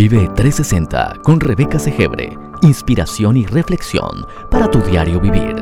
Vive 0.00 0.28
360 0.36 1.22
con 1.24 1.40
Rebeca 1.40 1.80
Segebre. 1.80 2.38
Inspiración 2.62 3.36
y 3.36 3.46
reflexión 3.46 4.24
para 4.48 4.70
tu 4.70 4.78
diario 4.80 5.20
vivir. 5.20 5.56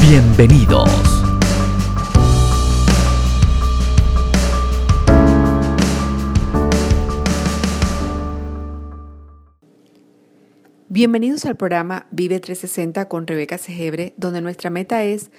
Bienvenidos. 0.00 1.20
Bienvenidos 10.88 11.44
al 11.44 11.56
programa 11.56 12.06
Vive 12.10 12.40
360 12.40 13.08
con 13.08 13.26
Rebeca 13.26 13.58
Segebre, 13.58 14.14
donde 14.16 14.40
nuestra 14.40 14.70
meta 14.70 15.04
es 15.04 15.30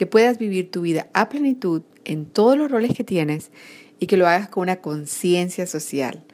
que 0.00 0.06
puedas 0.06 0.38
vivir 0.38 0.70
tu 0.70 0.80
vida 0.80 1.08
a 1.12 1.28
plenitud 1.28 1.82
en 2.06 2.24
todos 2.24 2.56
los 2.56 2.70
roles 2.70 2.94
que 2.96 3.04
tienes 3.04 3.50
y 3.98 4.06
que 4.06 4.16
lo 4.16 4.26
hagas 4.26 4.48
con 4.48 4.62
una 4.62 4.76
conciencia 4.76 5.66
social. 5.66 6.24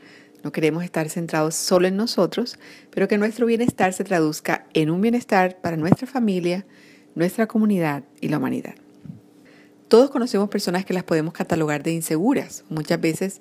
No 0.45 0.53
queremos 0.53 0.85
estar 0.85 1.09
centrados 1.09 1.57
solo 1.57 1.89
en 1.89 1.97
nosotros, 1.97 2.61
pero 2.93 3.09
que 3.09 3.19
nuestro 3.19 3.45
bienestar 3.45 3.93
se 3.93 4.05
traduzca 4.05 4.67
en 4.73 4.89
un 4.89 5.01
bienestar 5.01 5.61
para 5.61 5.77
nuestra 5.77 6.07
familia, 6.07 6.65
nuestra 7.17 7.49
comunidad 7.49 8.05
y 8.21 8.29
la 8.29 8.39
humanidad. 8.39 8.77
Todos 9.89 10.11
conocemos 10.11 10.49
personas 10.49 10.85
que 10.85 10.95
las 10.95 11.03
podemos 11.03 11.35
catalogar 11.35 11.83
de 11.83 11.91
inseguras. 11.91 12.63
Muchas 12.69 13.01
veces 13.01 13.41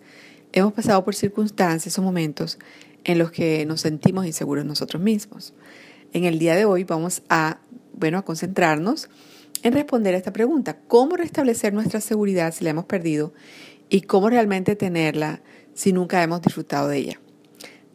hemos 0.53 0.73
pasado 0.73 1.05
por 1.05 1.13
circunstancias 1.13 1.99
o 1.99 2.01
momentos 2.01 2.57
en 3.03 3.19
los 3.19 3.29
que 3.29 3.63
nos 3.67 3.81
sentimos 3.81 4.25
inseguros 4.25 4.65
nosotros 4.65 5.03
mismos. 5.03 5.53
En 6.13 6.23
el 6.23 6.39
día 6.39 6.55
de 6.55 6.65
hoy 6.65 6.83
vamos 6.83 7.21
a, 7.29 7.59
bueno, 7.93 8.17
a 8.17 8.25
concentrarnos 8.25 9.07
en 9.65 9.73
responder 9.73 10.13
a 10.13 10.17
esta 10.17 10.31
pregunta, 10.31 10.77
¿cómo 10.87 11.15
restablecer 11.15 11.73
nuestra 11.73 11.99
seguridad 11.99 12.53
si 12.53 12.63
la 12.63 12.69
hemos 12.69 12.85
perdido 12.85 13.33
y 13.89 14.01
cómo 14.01 14.29
realmente 14.29 14.75
tenerla 14.75 15.41
si 15.73 15.91
nunca 15.91 16.21
hemos 16.21 16.43
disfrutado 16.43 16.87
de 16.87 16.97
ella? 16.97 17.21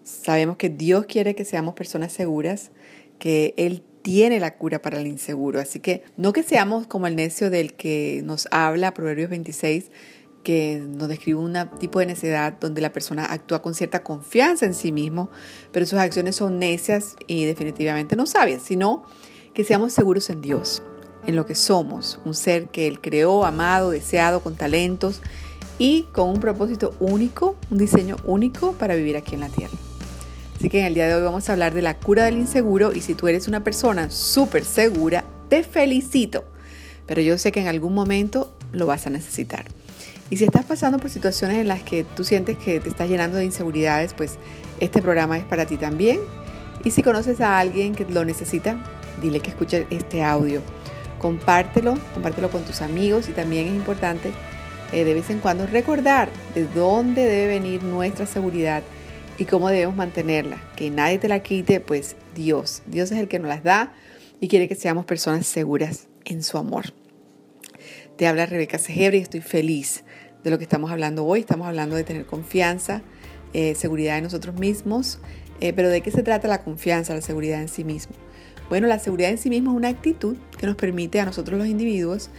Sabemos 0.03 0.57
que 0.57 0.69
Dios 0.69 1.07
quiere 1.07 1.37
que 1.37 1.45
seamos 1.45 1.75
personas 1.75 2.13
seguras, 2.13 2.73
que 3.21 3.55
Él 3.57 3.85
tiene 4.03 4.41
la 4.41 4.57
cura 4.57 4.83
para 4.83 4.99
el 4.99 5.07
inseguro, 5.07 5.61
así 5.61 5.79
que 5.79 6.03
no 6.17 6.33
que 6.33 6.43
seamos 6.43 6.89
como 6.89 7.07
el 7.07 7.15
necio 7.15 7.51
del 7.51 7.75
que 7.75 8.21
nos 8.25 8.49
habla 8.51 8.93
Proverbios 8.93 9.31
26, 9.31 9.93
que 10.43 10.83
nos 10.85 11.09
describe 11.09 11.39
un 11.39 11.57
tipo 11.79 12.01
de 12.01 12.07
necedad 12.07 12.53
donde 12.59 12.81
la 12.81 12.93
persona 12.93 13.27
actúa 13.27 13.63
con 13.63 13.77
cierta 13.77 14.03
confianza 14.03 14.67
en 14.67 14.75
sí 14.75 14.91
mismo, 14.91 15.31
pero 15.71 15.87
sus 15.87 16.01
acciones 16.01 16.35
son 16.35 16.59
necias 16.59 17.15
y 17.29 17.45
definitivamente 17.45 18.17
no 18.17 18.27
sabias, 18.27 18.61
sino 18.61 19.05
que 19.55 19.63
seamos 19.63 19.93
seguros 19.93 20.31
en 20.31 20.41
Dios, 20.41 20.83
en 21.27 21.37
lo 21.37 21.47
que 21.47 21.55
somos, 21.55 22.19
un 22.25 22.35
ser 22.35 22.69
que 22.69 22.87
Él 22.87 23.01
creó, 23.01 23.45
amado, 23.45 23.91
deseado, 23.91 24.41
con 24.41 24.57
talentos 24.57 25.21
y 25.79 26.05
con 26.13 26.29
un 26.29 26.41
propósito 26.41 26.95
único, 27.01 27.57
un 27.71 27.79
diseño 27.79 28.17
único 28.25 28.73
para 28.73 28.95
vivir 28.95 29.17
aquí 29.17 29.35
en 29.35 29.41
la 29.41 29.49
tierra. 29.49 29.75
Así 30.57 30.69
que 30.69 30.81
en 30.81 30.87
el 30.87 30.95
día 30.95 31.07
de 31.07 31.15
hoy 31.15 31.23
vamos 31.23 31.49
a 31.49 31.53
hablar 31.53 31.73
de 31.73 31.81
la 31.81 31.97
cura 31.97 32.25
del 32.25 32.37
inseguro 32.37 32.93
y 32.93 33.01
si 33.01 33.15
tú 33.15 33.29
eres 33.29 33.49
una 33.49 33.65
persona 33.65 34.11
súper 34.11 34.65
segura, 34.65 35.25
te 35.49 35.63
felicito, 35.63 36.45
pero 37.07 37.23
yo 37.23 37.39
sé 37.39 37.51
que 37.51 37.61
en 37.61 37.69
algún 37.69 37.95
momento 37.95 38.53
lo 38.73 38.87
vas 38.87 39.07
a 39.07 39.11
necesitar. 39.11 39.65
Y 40.29 40.37
si 40.37 40.45
estás 40.45 40.65
pasando 40.65 40.99
por 40.99 41.11
situaciones 41.11 41.59
en 41.59 41.67
las 41.67 41.83
que 41.83 42.05
tú 42.05 42.25
sientes 42.25 42.57
que 42.57 42.79
te 42.79 42.89
estás 42.89 43.09
llenando 43.09 43.39
de 43.39 43.45
inseguridades, 43.45 44.15
pues 44.15 44.37
este 44.79 45.03
programa 45.03 45.39
es 45.39 45.45
para 45.45 45.67
ti 45.67 45.77
también. 45.77 46.21
Y 46.85 46.93
si 46.93 47.03
conoces 47.03 47.41
a 47.41 47.59
alguien 47.59 47.95
que 47.95 48.05
lo 48.05 48.25
necesita, 48.25 48.77
dile 49.21 49.41
que 49.41 49.51
escuche 49.51 49.87
este 49.91 50.23
audio. 50.23 50.61
Compártelo, 51.21 51.99
compártelo 52.15 52.51
con 52.51 52.65
tus 52.65 52.83
amigos 52.83 53.29
y 53.29 53.33
también 53.33 53.69
es 53.69 53.75
importante 53.75 54.33
eh, 54.93 55.05
de 55.05 55.15
vez 55.15 55.31
en 55.31 55.39
cuando 55.39 55.67
recordar 55.67 56.29
de 56.55 56.65
dónde 56.65 57.25
debe 57.25 57.47
venir 57.47 57.83
nuestra 57.85 58.27
seguridad 58.27 58.83
y 59.39 59.45
cómo 59.45 59.69
debemos 59.69 59.95
mantenerla. 59.95 60.61
Que 60.77 60.91
nadie 60.91 61.19
te 61.19 61.29
la 61.29 61.43
quite, 61.43 61.81
pues 61.81 62.17
Dios. 62.35 62.83
Dios 62.87 63.13
es 63.13 63.19
el 63.19 63.29
que 63.29 63.39
nos 63.39 63.49
las 63.49 63.63
da 63.63 63.93
y 64.41 64.49
quiere 64.49 64.67
que 64.67 64.75
seamos 64.75 65.05
personas 65.05 65.47
seguras 65.47 66.09
en 66.25 66.43
su 66.43 66.59
amor. 66.59 66.87
Te 68.17 68.27
habla 68.27 68.47
Rebeca 68.47 68.79
Segebre 68.79 69.19
y 69.19 69.23
estoy 69.23 69.41
feliz 69.41 70.05
de 70.43 70.51
lo 70.51 70.59
que 70.59 70.65
estamos 70.65 70.91
hablando 70.91 71.25
hoy. 71.25 71.41
Estamos 71.41 71.67
hablando 71.67 71.97
de 71.97 72.05
tener 72.05 72.27
confianza, 72.27 73.03
eh, 73.53 73.75
seguridad 73.75 74.19
en 74.19 74.25
nosotros 74.25 74.59
mismos. 74.59 75.21
Eh, 75.61 75.73
pero 75.75 75.91
¿de 75.91 76.01
qué 76.01 76.11
se 76.11 76.23
trata 76.23 76.49
la 76.49 76.65
confianza, 76.65 77.15
la 77.15 77.21
seguridad 77.21 77.61
en 77.61 77.69
sí 77.69 77.85
mismo? 77.85 78.15
Bueno, 78.71 78.87
la 78.87 79.01
seguridad 79.01 79.31
en 79.31 79.39
sí 79.39 79.51
mismo 79.51 79.73
es 79.73 79.77
una 79.77 79.89
actitud 79.89 80.37
que 80.57 80.65
nos 80.65 80.77
permite 80.77 81.19
a 81.19 81.25
nosotros 81.25 81.59
los 81.59 81.67
individuos 81.67 82.31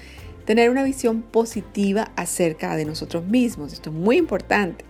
tener 0.46 0.70
una 0.70 0.82
visión 0.82 1.22
positiva 1.22 2.14
acerca 2.16 2.78
de 2.78 2.86
nosotros 2.86 3.26
mismos. 3.26 3.74
Esto 3.74 3.90
es 3.90 3.96
muy 3.98 4.16
importante. 4.16 4.86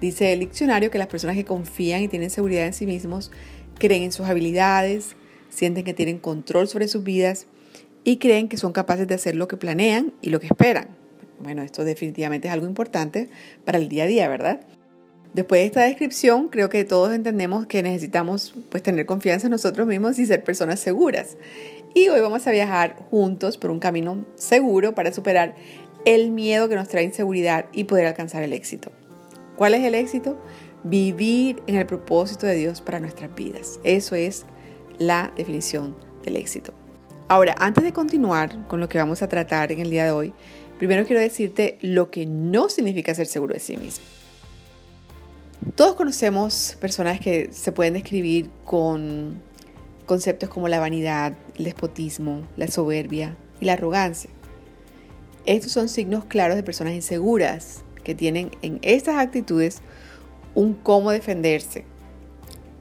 Dice 0.00 0.32
el 0.32 0.40
diccionario 0.40 0.90
que 0.90 0.96
las 0.96 1.08
personas 1.08 1.36
que 1.36 1.44
confían 1.44 2.02
y 2.02 2.08
tienen 2.08 2.30
seguridad 2.30 2.64
en 2.64 2.72
sí 2.72 2.86
mismos 2.86 3.30
creen 3.78 4.04
en 4.04 4.12
sus 4.12 4.26
habilidades, 4.26 5.14
sienten 5.50 5.84
que 5.84 5.92
tienen 5.92 6.18
control 6.18 6.68
sobre 6.68 6.88
sus 6.88 7.04
vidas 7.04 7.46
y 8.02 8.16
creen 8.16 8.48
que 8.48 8.56
son 8.56 8.72
capaces 8.72 9.06
de 9.06 9.14
hacer 9.14 9.36
lo 9.36 9.48
que 9.48 9.58
planean 9.58 10.14
y 10.22 10.30
lo 10.30 10.40
que 10.40 10.46
esperan. 10.46 10.88
Bueno, 11.38 11.62
esto 11.62 11.84
definitivamente 11.84 12.48
es 12.48 12.54
algo 12.54 12.66
importante 12.66 13.28
para 13.66 13.76
el 13.76 13.90
día 13.90 14.04
a 14.04 14.06
día, 14.06 14.26
¿verdad? 14.28 14.60
Después 15.36 15.60
de 15.60 15.66
esta 15.66 15.82
descripción, 15.82 16.48
creo 16.48 16.70
que 16.70 16.82
todos 16.86 17.12
entendemos 17.12 17.66
que 17.66 17.82
necesitamos 17.82 18.54
pues, 18.70 18.82
tener 18.82 19.04
confianza 19.04 19.48
en 19.48 19.50
nosotros 19.50 19.86
mismos 19.86 20.18
y 20.18 20.24
ser 20.24 20.42
personas 20.42 20.80
seguras. 20.80 21.36
Y 21.92 22.08
hoy 22.08 22.22
vamos 22.22 22.46
a 22.46 22.52
viajar 22.52 22.96
juntos 23.10 23.58
por 23.58 23.70
un 23.70 23.78
camino 23.78 24.24
seguro 24.36 24.94
para 24.94 25.12
superar 25.12 25.54
el 26.06 26.30
miedo 26.30 26.70
que 26.70 26.74
nos 26.74 26.88
trae 26.88 27.04
inseguridad 27.04 27.66
y 27.74 27.84
poder 27.84 28.06
alcanzar 28.06 28.42
el 28.44 28.54
éxito. 28.54 28.92
¿Cuál 29.56 29.74
es 29.74 29.84
el 29.84 29.94
éxito? 29.94 30.42
Vivir 30.84 31.62
en 31.66 31.74
el 31.74 31.84
propósito 31.84 32.46
de 32.46 32.54
Dios 32.54 32.80
para 32.80 32.98
nuestras 32.98 33.34
vidas. 33.34 33.78
Eso 33.84 34.14
es 34.14 34.46
la 34.96 35.34
definición 35.36 35.98
del 36.24 36.36
éxito. 36.36 36.72
Ahora, 37.28 37.54
antes 37.58 37.84
de 37.84 37.92
continuar 37.92 38.66
con 38.68 38.80
lo 38.80 38.88
que 38.88 38.96
vamos 38.96 39.20
a 39.20 39.28
tratar 39.28 39.70
en 39.70 39.80
el 39.80 39.90
día 39.90 40.06
de 40.06 40.12
hoy, 40.12 40.32
Primero 40.78 41.06
quiero 41.06 41.22
decirte 41.22 41.78
lo 41.80 42.10
que 42.10 42.26
no 42.26 42.68
significa 42.68 43.14
ser 43.14 43.26
seguro 43.26 43.54
de 43.54 43.60
sí 43.60 43.76
mismo. 43.76 44.04
Todos 45.74 45.94
conocemos 45.94 46.76
personas 46.80 47.18
que 47.18 47.50
se 47.50 47.72
pueden 47.72 47.94
describir 47.94 48.50
con 48.64 49.40
conceptos 50.04 50.50
como 50.50 50.68
la 50.68 50.78
vanidad, 50.78 51.32
el 51.56 51.64
despotismo, 51.64 52.46
la 52.56 52.68
soberbia 52.68 53.36
y 53.60 53.64
la 53.64 53.72
arrogancia. 53.72 54.30
Estos 55.46 55.72
son 55.72 55.88
signos 55.88 56.24
claros 56.26 56.56
de 56.56 56.62
personas 56.62 56.92
inseguras 56.92 57.82
que 58.04 58.14
tienen 58.14 58.50
en 58.62 58.78
estas 58.82 59.16
actitudes 59.16 59.80
un 60.54 60.74
cómo 60.74 61.10
defenderse, 61.10 61.84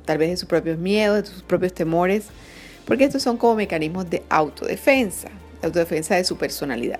tal 0.06 0.18
vez 0.18 0.30
de 0.30 0.38
sus 0.38 0.47
propios 0.47 0.78
miedos, 0.78 1.24
de 1.24 1.30
sus 1.30 1.44
propios 1.44 1.74
temores, 1.74 2.25
porque 2.85 3.06
estos 3.06 3.24
son 3.24 3.38
como 3.38 3.56
mecanismos 3.56 4.09
de 4.09 4.22
autodefensa, 4.30 5.30
de 5.62 5.68
autodefensa 5.68 6.16
de 6.16 6.25
su 6.25 6.38
personalidad. 6.38 7.00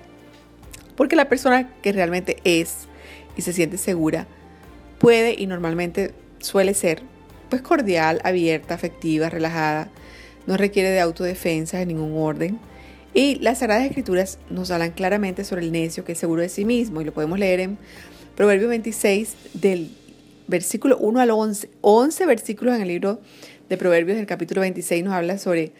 Porque 0.96 1.16
la 1.16 1.28
persona 1.28 1.70
que 1.82 1.92
realmente 1.92 2.38
es 2.44 2.86
y 3.36 3.42
se 3.42 3.52
siente 3.52 3.76
segura 3.76 4.26
puede 5.06 5.36
y 5.38 5.46
normalmente 5.46 6.10
suele 6.40 6.74
ser 6.74 7.00
pues 7.48 7.62
cordial, 7.62 8.20
abierta, 8.24 8.74
afectiva, 8.74 9.30
relajada, 9.30 9.88
no 10.48 10.56
requiere 10.56 10.90
de 10.90 10.98
autodefensa 10.98 11.78
de 11.78 11.86
ningún 11.86 12.20
orden. 12.20 12.58
Y 13.14 13.36
las 13.36 13.58
Sagradas 13.58 13.86
Escrituras 13.86 14.40
nos 14.50 14.72
hablan 14.72 14.90
claramente 14.90 15.44
sobre 15.44 15.62
el 15.62 15.70
necio 15.70 16.04
que 16.04 16.14
es 16.14 16.18
seguro 16.18 16.42
de 16.42 16.48
sí 16.48 16.64
mismo 16.64 17.00
y 17.00 17.04
lo 17.04 17.14
podemos 17.14 17.38
leer 17.38 17.60
en 17.60 17.78
Proverbio 18.34 18.66
26 18.66 19.36
del 19.54 19.92
versículo 20.48 20.98
1 20.98 21.20
al 21.20 21.30
11. 21.30 21.70
11 21.82 22.26
versículos 22.26 22.74
en 22.74 22.82
el 22.82 22.88
libro 22.88 23.20
de 23.68 23.76
Proverbios 23.76 24.16
del 24.16 24.26
capítulo 24.26 24.62
26 24.62 25.04
nos 25.04 25.14
habla 25.14 25.38
sobre 25.38 25.70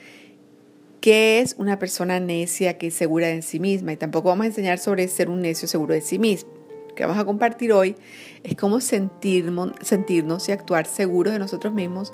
qué 1.01 1.41
es 1.41 1.57
una 1.59 1.81
persona 1.81 2.21
necia 2.21 2.79
que 2.79 2.87
es 2.87 2.95
segura 2.95 3.27
de 3.27 3.43
sí 3.43 3.59
misma. 3.59 3.93
Y 3.93 3.97
tampoco 3.97 4.29
vamos 4.29 4.45
a 4.45 4.47
enseñar 4.51 4.79
sobre 4.79 5.09
ser 5.09 5.29
un 5.29 5.43
necio 5.43 5.67
seguro 5.67 5.95
de 5.95 6.01
sí 6.01 6.21
mismo. 6.21 6.66
Que 6.97 7.05
vamos 7.05 7.21
a 7.21 7.25
compartir 7.25 7.73
hoy 7.73 7.95
es 8.43 8.57
cómo 8.57 8.81
sentirnos 8.81 10.49
y 10.49 10.53
actuar 10.53 10.87
seguros 10.87 11.33
de 11.33 11.39
nosotros 11.39 11.73
mismos 11.73 12.13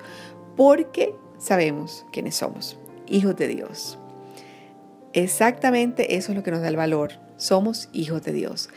porque 0.57 1.15
sabemos 1.39 2.05
quiénes 2.13 2.37
somos, 2.37 2.79
hijos 3.07 3.35
de 3.37 3.49
Dios. 3.49 3.99
Exactamente 5.15 6.17
eso 6.17 6.33
es 6.33 6.37
lo 6.37 6.43
que 6.43 6.51
nos 6.51 6.61
da 6.61 6.69
el 6.69 6.77
valor. 6.77 7.13
Somos 7.39 7.89
hijos 7.93 8.23
de 8.23 8.33
Dios. 8.33 8.69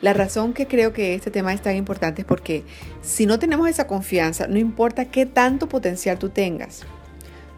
La 0.00 0.14
razón 0.14 0.54
que 0.54 0.66
creo 0.66 0.92
que 0.94 1.14
este 1.14 1.30
tema 1.30 1.52
es 1.52 1.60
tan 1.60 1.76
importante 1.76 2.22
es 2.22 2.26
porque 2.26 2.64
si 3.02 3.26
no 3.26 3.38
tenemos 3.38 3.68
esa 3.68 3.86
confianza, 3.86 4.46
no 4.46 4.58
importa 4.58 5.10
qué 5.10 5.26
tanto 5.26 5.68
potencial 5.68 6.18
tú 6.18 6.30
tengas, 6.30 6.86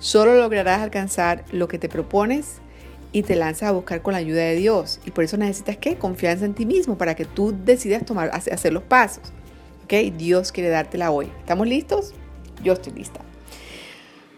Solo 0.01 0.35
lograrás 0.35 0.81
alcanzar 0.81 1.45
lo 1.53 1.69
que 1.69 1.79
te 1.79 1.91
propones 1.91 2.63
y 3.13 3.23
te 3.23 3.37
lanzas 3.37 3.69
a 3.71 3.73
buscar 3.73 4.03
con 4.03 4.13
la 4.13 4.19
ayuda 4.19 4.43
de 4.43 4.57
Dios. 4.57 5.01
Y 5.05 5.11
por 5.11 5.25
eso 5.25 5.37
necesitas 5.37 5.77
¿qué? 5.77 5.97
Confianza 5.97 6.45
en 6.45 6.55
ti 6.55 6.67
mismo 6.67 6.97
para 6.97 7.15
que 7.15 7.25
tú 7.25 7.55
decidas 7.65 8.05
tomar, 8.05 8.31
hacer 8.33 8.73
los 8.73 8.83
pasos. 8.83 9.33
¿Ok? 9.85 9.93
Dios 10.17 10.53
quiere 10.53 10.69
dártela 10.69 11.11
hoy. 11.11 11.31
¿Estamos 11.41 11.67
listos? 11.67 12.15
Yo 12.63 12.75
estoy 12.75 12.93
lista. 12.93 13.21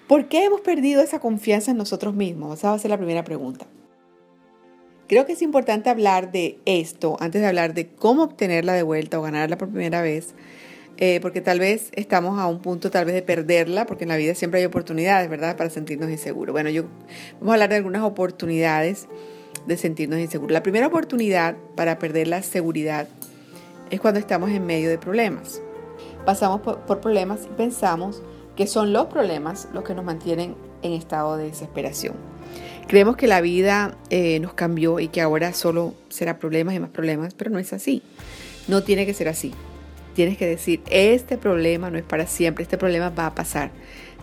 ¿Por 0.08 0.28
qué 0.28 0.44
hemos 0.44 0.60
perdido 0.60 1.02
esa 1.02 1.20
confianza 1.20 1.70
en 1.70 1.76
nosotros 1.76 2.14
mismos? 2.14 2.58
Esa 2.58 2.68
va 2.68 2.74
a 2.74 2.78
ser 2.78 2.90
la 2.90 2.98
primera 2.98 3.24
pregunta. 3.24 3.66
Creo 5.08 5.26
que 5.26 5.32
es 5.32 5.42
importante 5.42 5.90
hablar 5.90 6.32
de 6.32 6.58
esto 6.64 7.16
antes 7.20 7.42
de 7.42 7.46
hablar 7.46 7.74
de 7.74 7.88
cómo 7.88 8.22
obtenerla 8.22 8.72
de 8.72 8.82
vuelta 8.82 9.18
o 9.18 9.22
ganarla 9.22 9.58
por 9.58 9.68
primera 9.68 10.00
vez, 10.00 10.34
eh, 10.98 11.20
porque 11.20 11.40
tal 11.40 11.58
vez 11.58 11.90
estamos 11.92 12.38
a 12.38 12.46
un 12.46 12.60
punto 12.60 12.90
tal 12.90 13.04
vez 13.04 13.14
de 13.14 13.22
perderla, 13.22 13.86
porque 13.86 14.04
en 14.04 14.08
la 14.08 14.16
vida 14.16 14.34
siempre 14.34 14.60
hay 14.60 14.66
oportunidades, 14.66 15.28
¿verdad?, 15.28 15.56
para 15.56 15.70
sentirnos 15.70 16.10
inseguros. 16.10 16.52
Bueno, 16.52 16.70
yo 16.70 16.84
vamos 17.34 17.50
a 17.50 17.52
hablar 17.54 17.70
de 17.70 17.76
algunas 17.76 18.02
oportunidades 18.02 19.08
de 19.66 19.76
sentirnos 19.76 20.18
inseguros. 20.18 20.52
La 20.52 20.62
primera 20.62 20.86
oportunidad 20.86 21.56
para 21.76 21.98
perder 21.98 22.28
la 22.28 22.42
seguridad 22.42 23.08
es 23.90 24.00
cuando 24.00 24.20
estamos 24.20 24.50
en 24.50 24.64
medio 24.64 24.88
de 24.88 24.98
problemas. 24.98 25.60
Pasamos 26.24 26.60
por 26.60 27.00
problemas 27.00 27.40
y 27.50 27.54
pensamos 27.56 28.22
que 28.56 28.66
son 28.66 28.92
los 28.92 29.06
problemas 29.06 29.68
los 29.72 29.84
que 29.84 29.94
nos 29.94 30.04
mantienen 30.04 30.54
en 30.82 30.92
estado 30.92 31.36
de 31.36 31.44
desesperación. 31.44 32.14
Creemos 32.86 33.16
que 33.16 33.26
la 33.26 33.40
vida 33.40 33.96
eh, 34.10 34.38
nos 34.40 34.54
cambió 34.54 35.00
y 35.00 35.08
que 35.08 35.20
ahora 35.20 35.52
solo 35.52 35.94
será 36.08 36.38
problemas 36.38 36.74
y 36.74 36.80
más 36.80 36.90
problemas, 36.90 37.34
pero 37.34 37.50
no 37.50 37.58
es 37.58 37.72
así. 37.72 38.02
No 38.68 38.82
tiene 38.82 39.06
que 39.06 39.14
ser 39.14 39.28
así. 39.28 39.52
Tienes 40.14 40.36
que 40.36 40.46
decir, 40.46 40.82
este 40.90 41.38
problema 41.38 41.90
no 41.90 41.98
es 41.98 42.04
para 42.04 42.26
siempre, 42.26 42.62
este 42.62 42.78
problema 42.78 43.10
va 43.10 43.26
a 43.26 43.34
pasar. 43.34 43.70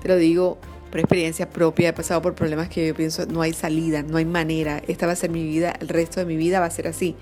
Te 0.02 0.08
lo 0.08 0.18
digo 0.18 0.58
por 0.92 1.00
experiencia 1.00 1.50
propia, 1.50 1.90
he 1.90 1.94
pasado 1.94 2.22
por 2.22 2.36
problemas 2.36 2.70
que 2.70 2.88
yo 2.88 2.96
pienso, 2.96 3.26
no 3.26 3.42
hay 3.42 3.54
salida, 3.54 4.04
no 4.04 4.18
hay 4.18 4.26
manera, 4.26 4.82
esta 4.88 5.06
va 5.06 5.14
a 5.14 5.16
ser 5.16 5.30
mi 5.30 5.44
vida, 5.44 5.74
el 5.80 5.88
resto 5.88 6.20
de 6.20 6.26
mi 6.26 6.36
vida 6.36 6.60
va 6.60 6.66
a 6.66 6.72
ser 6.72 6.88
así. 6.88 7.16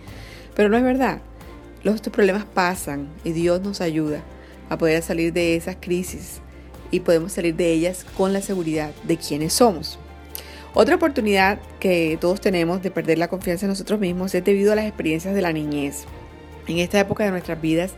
Pero 0.56 0.70
no 0.70 0.78
es 0.78 0.84
verdad. 0.84 1.22
Los 1.84 1.96
estos 1.96 2.12
problemas 2.12 2.46
pasan 2.46 3.10
y 3.24 3.32
Dios 3.32 3.62
nos 3.62 3.82
ayuda 3.82 4.22
a 4.70 4.78
poder 4.78 5.02
salir 5.04 5.32
de 5.34 5.56
esas 5.56 5.78
crisis 5.80 6.42
y 6.92 7.02
podemos 7.02 7.34
salir 7.34 7.56
de 7.56 7.72
ellas 7.72 8.06
con 8.16 8.34
la 8.34 8.42
seguridad 8.42 8.92
de 9.04 9.18
quiénes 9.18 9.54
somos. 9.54 10.00
Otra 10.74 10.96
oportunidad 10.96 11.60
que 11.80 12.18
todos 12.20 12.42
tenemos 12.42 12.82
de 12.82 12.92
perder 12.92 13.18
la 13.18 13.30
confianza 13.30 13.66
en 13.66 13.72
nosotros 13.72 14.00
mismos 14.00 14.36
es 14.36 14.44
debido 14.44 14.74
a 14.74 14.76
las 14.76 14.86
experiencias 14.86 15.34
de 15.34 15.42
la 15.42 15.54
niñez. 15.54 16.06
En 16.68 16.80
esta 16.80 17.00
época 17.00 17.24
de 17.24 17.32
nuestras 17.32 17.60
vidas 17.62 17.94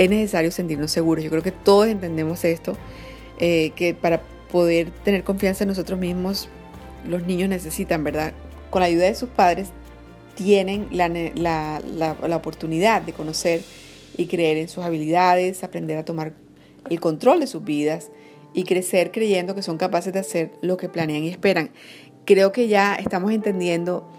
es 0.00 0.08
necesario 0.08 0.50
sentirnos 0.50 0.90
seguros. 0.90 1.22
Yo 1.22 1.30
creo 1.30 1.42
que 1.42 1.52
todos 1.52 1.86
entendemos 1.86 2.42
esto, 2.44 2.72
eh, 3.38 3.72
que 3.76 3.92
para 3.92 4.22
poder 4.50 4.90
tener 5.04 5.24
confianza 5.24 5.64
en 5.64 5.68
nosotros 5.68 5.98
mismos, 5.98 6.48
los 7.06 7.26
niños 7.26 7.50
necesitan, 7.50 8.02
¿verdad? 8.02 8.32
Con 8.70 8.80
la 8.80 8.86
ayuda 8.86 9.04
de 9.04 9.14
sus 9.14 9.28
padres, 9.28 9.68
tienen 10.36 10.88
la, 10.90 11.08
la 11.86 12.36
oportunidad 12.36 13.02
de 13.02 13.12
conocer 13.12 13.60
y 14.16 14.26
creer 14.26 14.56
en 14.56 14.70
sus 14.70 14.84
habilidades, 14.84 15.62
aprender 15.64 15.98
a 15.98 16.04
tomar 16.06 16.32
el 16.88 16.98
control 16.98 17.40
de 17.40 17.46
sus 17.46 17.62
vidas 17.62 18.10
y 18.54 18.64
crecer 18.64 19.10
creyendo 19.12 19.54
que 19.54 19.62
son 19.62 19.76
capaces 19.76 20.14
de 20.14 20.20
hacer 20.20 20.52
lo 20.62 20.78
que 20.78 20.88
planean 20.88 21.24
y 21.24 21.28
esperan. 21.28 21.72
Creo 22.24 22.52
que 22.52 22.68
ya 22.68 22.94
estamos 22.94 23.32
entendiendo 23.32 24.10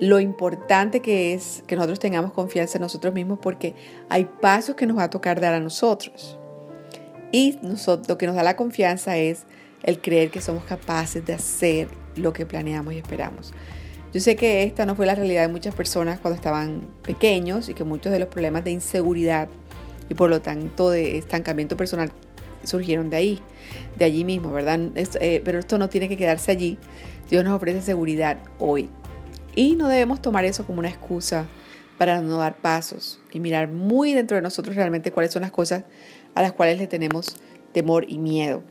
lo 0.00 0.20
importante 0.20 1.00
que 1.00 1.34
es 1.34 1.62
que 1.66 1.76
nosotros 1.76 1.98
tengamos 1.98 2.32
confianza 2.32 2.78
en 2.78 2.82
nosotros 2.82 3.14
mismos 3.14 3.38
porque 3.40 3.74
hay 4.08 4.24
pasos 4.24 4.74
que 4.74 4.86
nos 4.86 4.98
va 4.98 5.04
a 5.04 5.10
tocar 5.10 5.40
dar 5.40 5.54
a 5.54 5.60
nosotros. 5.60 6.38
Y 7.32 7.58
nosotros, 7.62 8.08
lo 8.08 8.18
que 8.18 8.26
nos 8.26 8.36
da 8.36 8.42
la 8.42 8.56
confianza 8.56 9.16
es 9.16 9.44
el 9.82 10.00
creer 10.00 10.30
que 10.30 10.40
somos 10.40 10.64
capaces 10.64 11.24
de 11.24 11.34
hacer 11.34 11.88
lo 12.14 12.32
que 12.32 12.46
planeamos 12.46 12.94
y 12.94 12.98
esperamos. 12.98 13.52
Yo 14.12 14.20
sé 14.20 14.36
que 14.36 14.62
esta 14.62 14.86
no 14.86 14.94
fue 14.94 15.06
la 15.06 15.14
realidad 15.14 15.42
de 15.42 15.48
muchas 15.52 15.74
personas 15.74 16.20
cuando 16.20 16.36
estaban 16.36 16.88
pequeños 17.02 17.68
y 17.68 17.74
que 17.74 17.84
muchos 17.84 18.12
de 18.12 18.18
los 18.18 18.28
problemas 18.28 18.64
de 18.64 18.70
inseguridad 18.70 19.48
y 20.08 20.14
por 20.14 20.30
lo 20.30 20.40
tanto 20.40 20.90
de 20.90 21.18
estancamiento 21.18 21.76
personal 21.76 22.10
surgieron 22.62 23.10
de 23.10 23.16
ahí, 23.16 23.40
de 23.98 24.04
allí 24.04 24.24
mismo, 24.24 24.52
¿verdad? 24.52 24.80
Eh, 24.94 25.42
pero 25.44 25.58
esto 25.58 25.78
no 25.78 25.88
tiene 25.88 26.08
que 26.08 26.16
quedarse 26.16 26.52
allí. 26.52 26.78
Dios 27.28 27.44
nos 27.44 27.54
ofrece 27.54 27.82
seguridad 27.82 28.38
hoy. 28.58 28.88
Y 29.56 29.74
no 29.74 29.88
debemos 29.88 30.22
tomar 30.22 30.44
eso 30.44 30.66
como 30.66 30.78
una 30.78 30.90
excusa 30.90 31.46
para 31.98 32.20
no 32.20 32.36
dar 32.36 32.58
pasos 32.58 33.20
y 33.32 33.40
mirar 33.40 33.68
muy 33.68 34.12
dentro 34.12 34.36
de 34.36 34.42
nosotros 34.42 34.76
realmente 34.76 35.10
cuáles 35.12 35.32
son 35.32 35.42
las 35.42 35.50
cosas 35.50 35.84
a 36.34 36.42
las 36.42 36.52
cuales 36.52 36.78
le 36.78 36.86
tenemos 36.86 37.36
temor 37.72 38.04
y 38.06 38.18
miedo, 38.18 38.62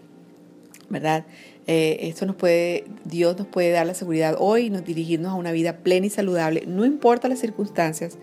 ¿verdad? 0.87 1.25
Eh, 1.65 1.97
esto 2.01 2.27
nos 2.27 2.35
puede, 2.35 2.85
Dios 3.03 3.35
nos 3.35 3.47
puede 3.47 3.71
dar 3.71 3.87
la 3.87 3.95
seguridad 3.95 4.35
hoy 4.37 4.67
y 4.67 4.69
nos 4.69 4.85
dirigirnos 4.85 5.31
a 5.31 5.35
una 5.35 5.51
vida 5.51 5.77
plena 5.77 6.05
y 6.05 6.11
saludable, 6.11 6.65
no 6.67 6.85
importa 6.85 7.27
las 7.27 7.39
circunstancias 7.39 8.19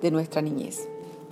de 0.00 0.10
nuestra 0.10 0.40
niñez. 0.40 0.88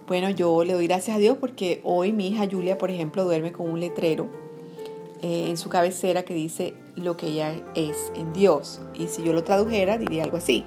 Bueno, 0.06 0.28
yo 0.28 0.64
le 0.64 0.74
doy 0.74 0.86
gracias 0.86 1.16
a 1.16 1.18
Dios 1.18 1.38
porque 1.38 1.80
hoy 1.82 2.12
mi 2.12 2.28
hija 2.28 2.46
Julia, 2.50 2.76
por 2.76 2.90
ejemplo, 2.90 3.24
duerme 3.24 3.52
con 3.52 3.70
un 3.70 3.80
letrero 3.80 4.43
eh, 5.24 5.48
en 5.48 5.56
su 5.56 5.70
cabecera 5.70 6.22
que 6.22 6.34
dice 6.34 6.74
lo 6.96 7.16
que 7.16 7.28
ella 7.28 7.54
es 7.74 8.12
en 8.14 8.34
Dios. 8.34 8.82
Y 8.92 9.06
si 9.06 9.22
yo 9.22 9.32
lo 9.32 9.42
tradujera, 9.42 9.96
diría 9.96 10.22
algo 10.22 10.36
así. 10.36 10.66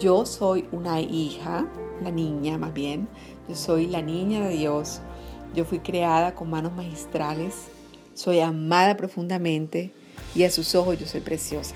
Yo 0.00 0.24
soy 0.24 0.66
una 0.72 1.02
hija, 1.02 1.66
la 2.02 2.10
niña 2.10 2.56
más 2.56 2.72
bien. 2.72 3.06
Yo 3.50 3.54
soy 3.54 3.86
la 3.86 4.00
niña 4.00 4.48
de 4.48 4.56
Dios. 4.56 5.02
Yo 5.54 5.66
fui 5.66 5.80
creada 5.80 6.34
con 6.34 6.48
manos 6.48 6.72
magistrales. 6.72 7.66
Soy 8.14 8.40
amada 8.40 8.96
profundamente 8.96 9.92
y 10.34 10.44
a 10.44 10.50
sus 10.50 10.74
ojos 10.74 10.98
yo 10.98 11.04
soy 11.04 11.20
preciosa. 11.20 11.74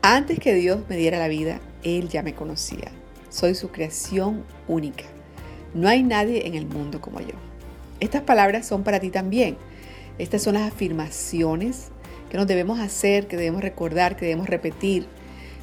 Antes 0.00 0.38
que 0.38 0.54
Dios 0.54 0.80
me 0.88 0.96
diera 0.96 1.18
la 1.18 1.28
vida, 1.28 1.60
Él 1.82 2.08
ya 2.08 2.22
me 2.22 2.34
conocía. 2.34 2.90
Soy 3.28 3.54
su 3.54 3.68
creación 3.68 4.46
única. 4.66 5.04
No 5.74 5.90
hay 5.90 6.02
nadie 6.02 6.46
en 6.46 6.54
el 6.54 6.64
mundo 6.64 7.02
como 7.02 7.20
yo. 7.20 7.34
Estas 8.00 8.22
palabras 8.22 8.66
son 8.66 8.82
para 8.82 8.98
ti 8.98 9.10
también. 9.10 9.58
Estas 10.18 10.42
son 10.42 10.54
las 10.54 10.72
afirmaciones 10.72 11.88
que 12.30 12.36
nos 12.36 12.46
debemos 12.46 12.80
hacer, 12.80 13.26
que 13.26 13.36
debemos 13.36 13.62
recordar, 13.62 14.16
que 14.16 14.24
debemos 14.24 14.48
repetir, 14.48 15.06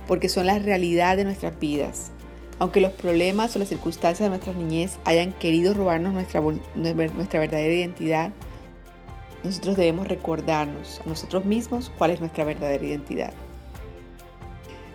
porque 0.07 0.29
son 0.29 0.45
la 0.45 0.59
realidad 0.59 1.17
de 1.17 1.23
nuestras 1.23 1.59
vidas. 1.59 2.11
Aunque 2.59 2.81
los 2.81 2.91
problemas 2.91 3.55
o 3.55 3.59
las 3.59 3.69
circunstancias 3.69 4.25
de 4.25 4.29
nuestra 4.29 4.53
niñez 4.53 4.97
hayan 5.05 5.33
querido 5.33 5.73
robarnos 5.73 6.13
nuestra, 6.13 6.41
nuestra 6.41 7.39
verdadera 7.39 7.73
identidad, 7.73 8.31
nosotros 9.43 9.75
debemos 9.75 10.07
recordarnos 10.07 11.01
a 11.03 11.09
nosotros 11.09 11.45
mismos 11.45 11.91
cuál 11.97 12.11
es 12.11 12.19
nuestra 12.19 12.45
verdadera 12.45 12.85
identidad. 12.85 13.33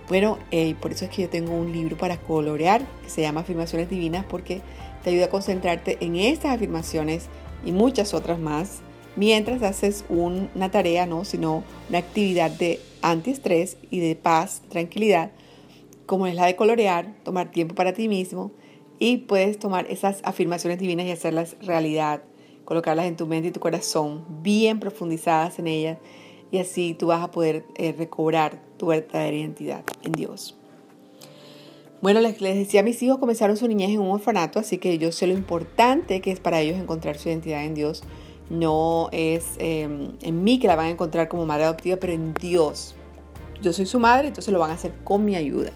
Bueno, 0.08 0.38
eh, 0.50 0.74
por 0.80 0.92
eso 0.92 1.04
es 1.04 1.10
que 1.10 1.22
yo 1.22 1.28
tengo 1.28 1.52
un 1.52 1.70
libro 1.70 1.98
para 1.98 2.16
colorear 2.16 2.80
que 3.02 3.10
se 3.10 3.20
llama 3.20 3.42
Afirmaciones 3.42 3.90
Divinas 3.90 4.24
porque 4.24 4.62
te 5.04 5.10
ayuda 5.10 5.26
a 5.26 5.30
concentrarte 5.30 5.98
en 6.00 6.16
estas 6.16 6.54
afirmaciones 6.54 7.26
y 7.62 7.72
muchas 7.72 8.14
otras 8.14 8.38
más 8.38 8.80
mientras 9.18 9.62
haces 9.64 10.04
una 10.08 10.70
tarea, 10.70 11.04
no, 11.04 11.24
sino 11.24 11.64
una 11.88 11.98
actividad 11.98 12.52
de 12.52 12.78
antiestrés 13.02 13.76
y 13.90 13.98
de 13.98 14.14
paz, 14.14 14.62
tranquilidad, 14.68 15.32
como 16.06 16.28
es 16.28 16.36
la 16.36 16.46
de 16.46 16.54
colorear, 16.54 17.16
tomar 17.24 17.50
tiempo 17.50 17.74
para 17.74 17.92
ti 17.92 18.08
mismo 18.08 18.52
y 19.00 19.18
puedes 19.18 19.58
tomar 19.58 19.86
esas 19.90 20.20
afirmaciones 20.22 20.78
divinas 20.78 21.06
y 21.06 21.10
hacerlas 21.10 21.56
realidad, 21.60 22.22
colocarlas 22.64 23.06
en 23.06 23.16
tu 23.16 23.26
mente 23.26 23.48
y 23.48 23.50
tu 23.50 23.58
corazón, 23.58 24.24
bien 24.42 24.78
profundizadas 24.78 25.58
en 25.58 25.66
ellas 25.66 25.98
y 26.52 26.58
así 26.58 26.94
tú 26.94 27.08
vas 27.08 27.22
a 27.22 27.32
poder 27.32 27.64
eh, 27.74 27.92
recobrar 27.98 28.62
tu 28.76 28.86
verdadera 28.86 29.36
identidad 29.36 29.82
en 30.04 30.12
Dios. 30.12 30.56
Bueno, 32.00 32.20
les, 32.20 32.40
les, 32.40 32.54
decía, 32.54 32.84
mis 32.84 33.02
hijos 33.02 33.18
comenzaron 33.18 33.56
su 33.56 33.66
niñez 33.66 33.90
en 33.90 33.98
un 33.98 34.10
orfanato, 34.12 34.60
así 34.60 34.78
que 34.78 34.96
yo 34.98 35.10
sé 35.10 35.26
lo 35.26 35.34
importante 35.34 36.20
que 36.20 36.30
es 36.30 36.38
para 36.38 36.60
ellos 36.60 36.78
encontrar 36.78 37.18
su 37.18 37.28
identidad 37.28 37.64
en 37.64 37.74
Dios. 37.74 38.04
No 38.50 39.08
es 39.12 39.56
em, 39.58 40.12
en 40.22 40.42
mí 40.42 40.58
que 40.58 40.66
la 40.66 40.76
van 40.76 40.86
a 40.86 40.90
encontrar 40.90 41.28
como 41.28 41.46
madre 41.46 41.64
adoptiva, 41.64 41.96
pero 41.98 42.12
en 42.12 42.34
Dios. 42.34 42.94
Yo 43.60 43.72
soy 43.72 43.86
su 43.86 43.98
madre, 43.98 44.28
entonces 44.28 44.52
lo 44.52 44.60
van 44.60 44.70
a 44.70 44.74
hacer 44.74 44.92
con 45.04 45.24
mi 45.24 45.36
ayuda. 45.36 45.72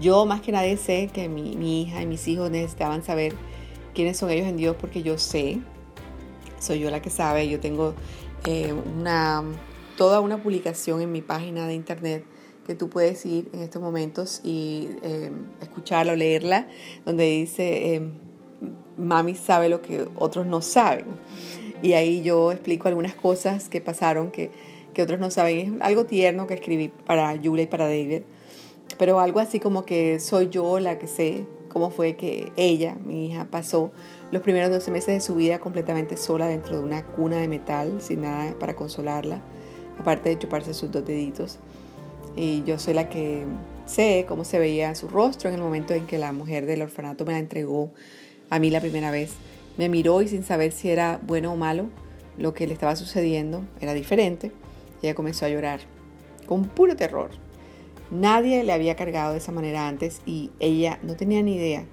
Yo 0.00 0.26
más 0.26 0.40
que 0.40 0.52
nadie 0.52 0.76
sé 0.76 1.10
que 1.12 1.28
mi, 1.28 1.82
hija 1.82 2.02
y 2.02 2.06
mis 2.06 2.28
hijos 2.28 2.50
necesitaban 2.50 3.02
saber 3.02 3.34
quiénes 3.94 4.16
son 4.18 4.30
ellos 4.30 4.46
en 4.46 4.56
Dios 4.56 4.76
porque 4.78 5.02
yo 5.02 5.16
sé, 5.16 5.58
soy 6.58 6.80
yo 6.80 6.90
la 6.90 7.00
que 7.00 7.08
sabe, 7.08 7.48
yo 7.48 7.60
tengo 7.60 7.94
eh, 8.44 8.74
toda 9.96 10.20
una 10.20 10.42
publicación 10.42 11.00
en 11.00 11.12
mi 11.12 11.22
página 11.22 11.66
de 11.66 11.74
internet 11.74 12.24
que 12.66 12.74
tú 12.74 12.90
puedes 12.90 13.24
ir 13.24 13.48
en 13.52 13.60
estos 13.60 13.80
momentos 13.80 14.40
y 14.44 14.88
eh, 15.02 15.30
escucharla 15.62 16.12
o 16.12 16.16
leerla, 16.16 16.68
donde 17.04 17.24
dice, 17.24 17.94
eh, 17.94 18.10
mami 18.98 19.34
sabe 19.34 19.68
lo 19.68 19.80
que 19.82 20.06
otros 20.16 20.46
no 20.46 20.60
saben. 20.60 21.06
Y 21.82 21.92
ahí 21.92 22.22
yo 22.22 22.52
explico 22.52 22.88
algunas 22.88 23.14
cosas 23.14 23.68
que 23.68 23.80
pasaron 23.80 24.30
que, 24.30 24.50
que 24.94 25.02
otros 25.02 25.20
no 25.20 25.30
saben. 25.30 25.76
Es 25.76 25.82
algo 25.82 26.06
tierno 26.06 26.46
que 26.46 26.54
escribí 26.54 26.88
para 26.88 27.36
Julia 27.42 27.64
y 27.64 27.66
para 27.66 27.84
David, 27.84 28.22
pero 28.98 29.20
algo 29.20 29.40
así 29.40 29.60
como 29.60 29.84
que 29.84 30.20
soy 30.20 30.48
yo 30.48 30.80
la 30.80 30.98
que 30.98 31.06
sé 31.06 31.44
cómo 31.68 31.90
fue 31.90 32.16
que 32.16 32.52
ella, 32.56 32.96
mi 33.04 33.26
hija, 33.26 33.48
pasó 33.50 33.90
los 34.30 34.40
primeros 34.40 34.70
12 34.70 34.90
meses 34.90 35.14
de 35.14 35.20
su 35.20 35.34
vida 35.34 35.58
completamente 35.58 36.16
sola 36.16 36.46
dentro 36.46 36.78
de 36.78 36.82
una 36.82 37.04
cuna 37.04 37.36
de 37.36 37.48
metal, 37.48 38.00
sin 38.00 38.22
nada 38.22 38.54
para 38.58 38.74
consolarla, 38.74 39.42
aparte 39.98 40.30
de 40.30 40.38
chuparse 40.38 40.72
sus 40.72 40.90
dos 40.90 41.04
deditos. 41.04 41.58
Y 42.34 42.62
yo 42.64 42.78
soy 42.78 42.94
la 42.94 43.10
que 43.10 43.44
sé 43.84 44.24
cómo 44.26 44.44
se 44.44 44.58
veía 44.58 44.94
su 44.94 45.08
rostro 45.08 45.50
en 45.50 45.56
el 45.56 45.60
momento 45.60 45.92
en 45.92 46.06
que 46.06 46.16
la 46.16 46.32
mujer 46.32 46.64
del 46.64 46.80
orfanato 46.80 47.26
me 47.26 47.32
la 47.32 47.38
entregó 47.38 47.90
a 48.48 48.58
mí 48.58 48.70
la 48.70 48.80
primera 48.80 49.10
vez. 49.10 49.32
Me 49.76 49.88
miró 49.88 50.22
y 50.22 50.28
sin 50.28 50.42
saber 50.42 50.72
si 50.72 50.90
era 50.90 51.20
bueno 51.22 51.52
o 51.52 51.56
malo, 51.56 51.88
lo 52.38 52.54
que 52.54 52.66
le 52.66 52.72
estaba 52.72 52.96
sucediendo 52.96 53.64
era 53.80 53.94
diferente. 53.94 54.52
Ella 55.02 55.14
comenzó 55.14 55.46
a 55.46 55.48
llorar 55.48 55.80
con 56.46 56.64
puro 56.64 56.96
terror. 56.96 57.30
Nadie 58.10 58.62
le 58.64 58.72
había 58.72 58.96
cargado 58.96 59.32
de 59.32 59.38
esa 59.38 59.52
manera 59.52 59.88
antes 59.88 60.20
y 60.26 60.50
ella 60.60 60.98
no 61.02 61.16
tenía 61.16 61.42
ni 61.42 61.56
idea 61.56 61.84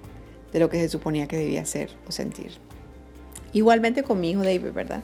de 0.51 0.59
lo 0.59 0.69
que 0.69 0.79
se 0.79 0.87
suponía 0.87 1.27
que 1.27 1.37
debía 1.37 1.61
hacer 1.61 1.89
o 2.07 2.11
sentir. 2.11 2.51
Igualmente 3.51 4.03
con 4.03 4.19
mi 4.19 4.31
hijo 4.31 4.43
David, 4.43 4.71
¿verdad? 4.73 5.01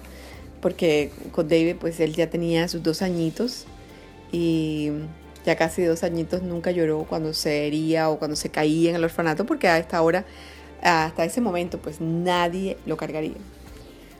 Porque 0.62 1.12
con 1.32 1.48
David 1.48 1.78
pues 1.80 2.00
él 2.00 2.14
ya 2.14 2.30
tenía 2.30 2.68
sus 2.68 2.84
dos 2.84 3.02
añitos 3.02 3.66
y 4.32 4.92
ya 5.46 5.56
casi 5.56 5.84
dos 5.84 6.04
añitos 6.04 6.44
nunca 6.44 6.72
lloró 6.72 7.06
cuando 7.10 7.34
se 7.34 7.66
hería 7.66 8.10
o 8.10 8.20
cuando 8.20 8.36
se 8.36 8.50
caía 8.50 8.92
en 8.92 8.96
el 8.98 9.04
orfanato 9.04 9.46
porque 9.46 9.68
a 9.68 9.80
esta 9.80 10.02
hora, 10.02 10.26
hasta 10.82 11.26
ese 11.26 11.42
momento 11.42 11.78
pues 11.80 12.02
nadie 12.02 12.78
lo 12.86 12.98
cargaría. 12.98 13.38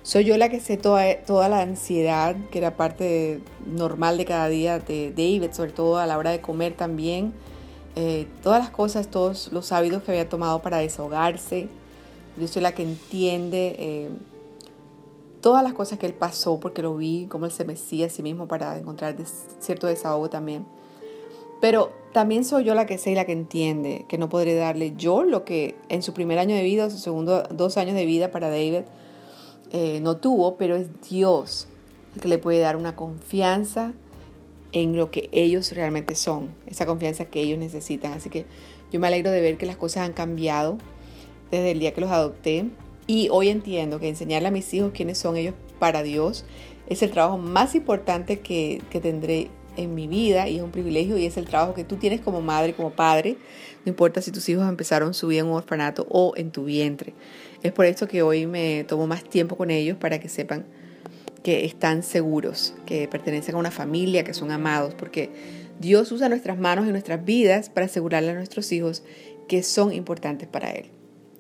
Soy 0.04 0.24
yo 0.24 0.38
la 0.38 0.50
que 0.50 0.60
sé 0.60 0.78
toda, 0.78 1.18
toda 1.24 1.50
la 1.50 1.62
ansiedad 1.62 2.36
que 2.52 2.58
era 2.58 2.76
parte 2.76 3.42
normal 3.68 4.18
de 4.18 4.26
cada 4.26 4.48
día 4.48 4.80
de 4.80 5.12
David, 5.12 5.52
sobre 5.52 5.72
todo 5.72 5.98
a 5.98 6.08
la 6.08 6.18
hora 6.18 6.32
de 6.32 6.42
comer 6.42 6.74
también. 6.74 7.34
Eh, 7.96 8.28
todas 8.42 8.60
las 8.60 8.70
cosas, 8.70 9.10
todos 9.10 9.52
los 9.52 9.72
hábitos 9.72 10.04
que 10.04 10.12
había 10.12 10.30
tomado 10.30 10.62
para 10.62 10.78
desahogarse. 10.78 11.68
Yo 12.38 12.48
soy 12.48 12.62
la 12.62 12.74
que 12.74 12.84
entiende 12.84 13.76
eh, 13.78 14.10
todas 15.42 15.64
las 15.64 15.74
cosas 15.74 16.00
que 16.00 16.06
él 16.06 16.14
pasó 16.14 16.60
porque 16.60 16.82
lo 16.82 16.96
vi, 16.96 17.28
cómo 17.30 17.46
él 17.46 17.52
se 17.52 17.66
mecía 17.66 18.08
a 18.08 18.10
sí 18.10 18.24
mismo 18.24 18.48
para 18.48 18.78
encontrar 18.78 19.16
cierto 19.60 19.88
desahogo 19.88 20.30
también. 20.30 20.66
Pero 21.60 21.92
también 22.12 22.44
soy 22.44 22.64
yo 22.64 22.74
la 22.76 22.86
que 22.86 22.98
sé 22.98 23.12
y 23.12 23.16
la 23.16 23.26
que 23.26 23.32
entiende 23.32 24.06
que 24.08 24.18
no 24.18 24.30
podré 24.30 24.56
darle 24.56 24.94
yo 24.98 25.24
lo 25.24 25.46
que 25.46 25.76
en 25.90 26.02
su 26.02 26.14
primer 26.14 26.40
año 26.40 26.56
de 26.56 26.64
vida, 26.64 26.90
su 26.90 26.98
segundo 26.98 27.44
dos 27.52 27.78
años 27.78 27.96
de 27.96 28.06
vida 28.06 28.32
para 28.32 28.50
David, 28.50 28.82
eh, 29.72 30.00
no 30.02 30.18
tuvo, 30.18 30.58
pero 30.58 30.76
es 30.76 30.88
Dios 31.10 31.68
el 32.16 32.22
que 32.22 32.28
le 32.28 32.38
puede 32.40 32.60
dar 32.60 32.76
una 32.76 32.96
confianza 32.96 33.94
en 34.72 34.96
lo 34.96 35.12
que 35.12 35.30
ellos 35.32 35.72
realmente 35.72 36.16
son, 36.16 36.50
esa 36.66 36.86
confianza 36.86 37.26
que 37.26 37.42
ellos 37.42 37.60
necesitan. 37.60 38.14
Así 38.14 38.30
que 38.30 38.46
yo 38.92 39.00
me 39.00 39.08
alegro 39.08 39.32
de 39.32 39.42
ver 39.42 39.58
que 39.58 39.66
las 39.66 39.78
cosas 39.78 40.08
han 40.08 40.14
cambiado 40.14 40.78
desde 41.52 41.72
el 41.72 41.80
día 41.80 41.94
que 41.94 42.02
los 42.02 42.12
adopté 42.12 42.66
y 43.08 43.30
hoy 43.32 43.50
entiendo 43.50 44.00
que 44.00 44.10
enseñarle 44.10 44.48
a 44.48 44.52
mis 44.52 44.72
hijos 44.74 44.92
quiénes 44.94 45.18
son 45.18 45.38
ellos 45.38 45.56
para 45.80 46.04
Dios 46.04 46.46
es 46.88 47.04
el 47.04 47.12
trabajo 47.12 47.38
más 47.38 47.76
importante 47.76 48.40
que, 48.40 48.82
que 48.90 49.00
tendré 49.00 49.50
en 49.80 49.96
mi 49.96 50.08
vida 50.08 50.48
y 50.48 50.58
es 50.58 50.62
un 50.62 50.72
privilegio 50.72 51.18
y 51.18 51.26
es 51.26 51.38
el 51.38 51.46
trabajo 51.46 51.74
que 51.74 51.84
tú 51.84 51.96
tienes 51.96 52.22
como 52.22 52.42
madre, 52.42 52.74
como 52.74 52.92
padre, 52.92 53.38
no 53.86 53.90
importa 53.90 54.22
si 54.22 54.32
tus 54.32 54.48
hijos 54.50 54.68
empezaron 54.68 55.14
su 55.14 55.28
vida 55.28 55.42
en 55.42 55.48
un 55.48 55.54
orfanato 55.54 56.06
o 56.10 56.34
en 56.36 56.52
tu 56.52 56.66
vientre. 56.66 57.14
Es 57.64 57.72
por 57.72 57.86
esto 57.86 58.08
que 58.08 58.22
hoy 58.22 58.46
me 58.46 58.84
tomo 58.84 59.08
más 59.08 59.24
tiempo 59.24 59.58
con 59.58 59.72
ellos 59.72 59.98
para 59.98 60.20
que 60.20 60.30
sepan 60.30 60.66
que 61.44 61.66
están 61.66 62.04
seguros, 62.04 62.76
que 62.86 63.08
pertenecen 63.08 63.56
a 63.56 63.58
una 63.58 63.72
familia, 63.72 64.24
que 64.24 64.34
son 64.34 64.52
amados, 64.52 64.94
porque 64.94 65.30
Dios 65.80 66.12
usa 66.12 66.28
nuestras 66.28 66.60
manos 66.60 66.86
y 66.88 66.92
nuestras 66.92 67.24
vidas 67.24 67.70
para 67.70 67.86
asegurarle 67.86 68.32
a 68.32 68.34
nuestros 68.34 68.72
hijos 68.72 69.04
que 69.48 69.64
son 69.64 69.94
importantes 69.94 70.48
para 70.48 70.72
Él. 70.72 70.88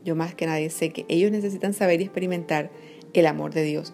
Yo 0.05 0.15
más 0.15 0.33
que 0.33 0.45
nadie 0.45 0.69
sé 0.69 0.91
que 0.91 1.05
ellos 1.09 1.31
necesitan 1.31 1.73
saber 1.73 1.99
y 1.99 2.05
experimentar 2.05 2.71
el 3.13 3.25
amor 3.25 3.53
de 3.53 3.63
Dios. 3.63 3.93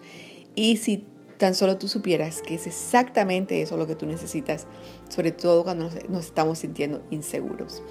Y 0.54 0.76
si 0.76 1.04
tan 1.38 1.54
solo 1.54 1.76
tú 1.76 1.88
supieras 1.88 2.42
que 2.42 2.54
es 2.54 2.66
exactamente 2.66 3.60
eso 3.60 3.76
lo 3.76 3.86
que 3.86 3.94
tú 3.94 4.06
necesitas, 4.06 4.66
sobre 5.08 5.32
todo 5.32 5.64
cuando 5.64 5.90
nos, 6.08 6.24
estamos 6.24 6.58
sintiendo 6.58 7.02
inseguros. 7.10 7.82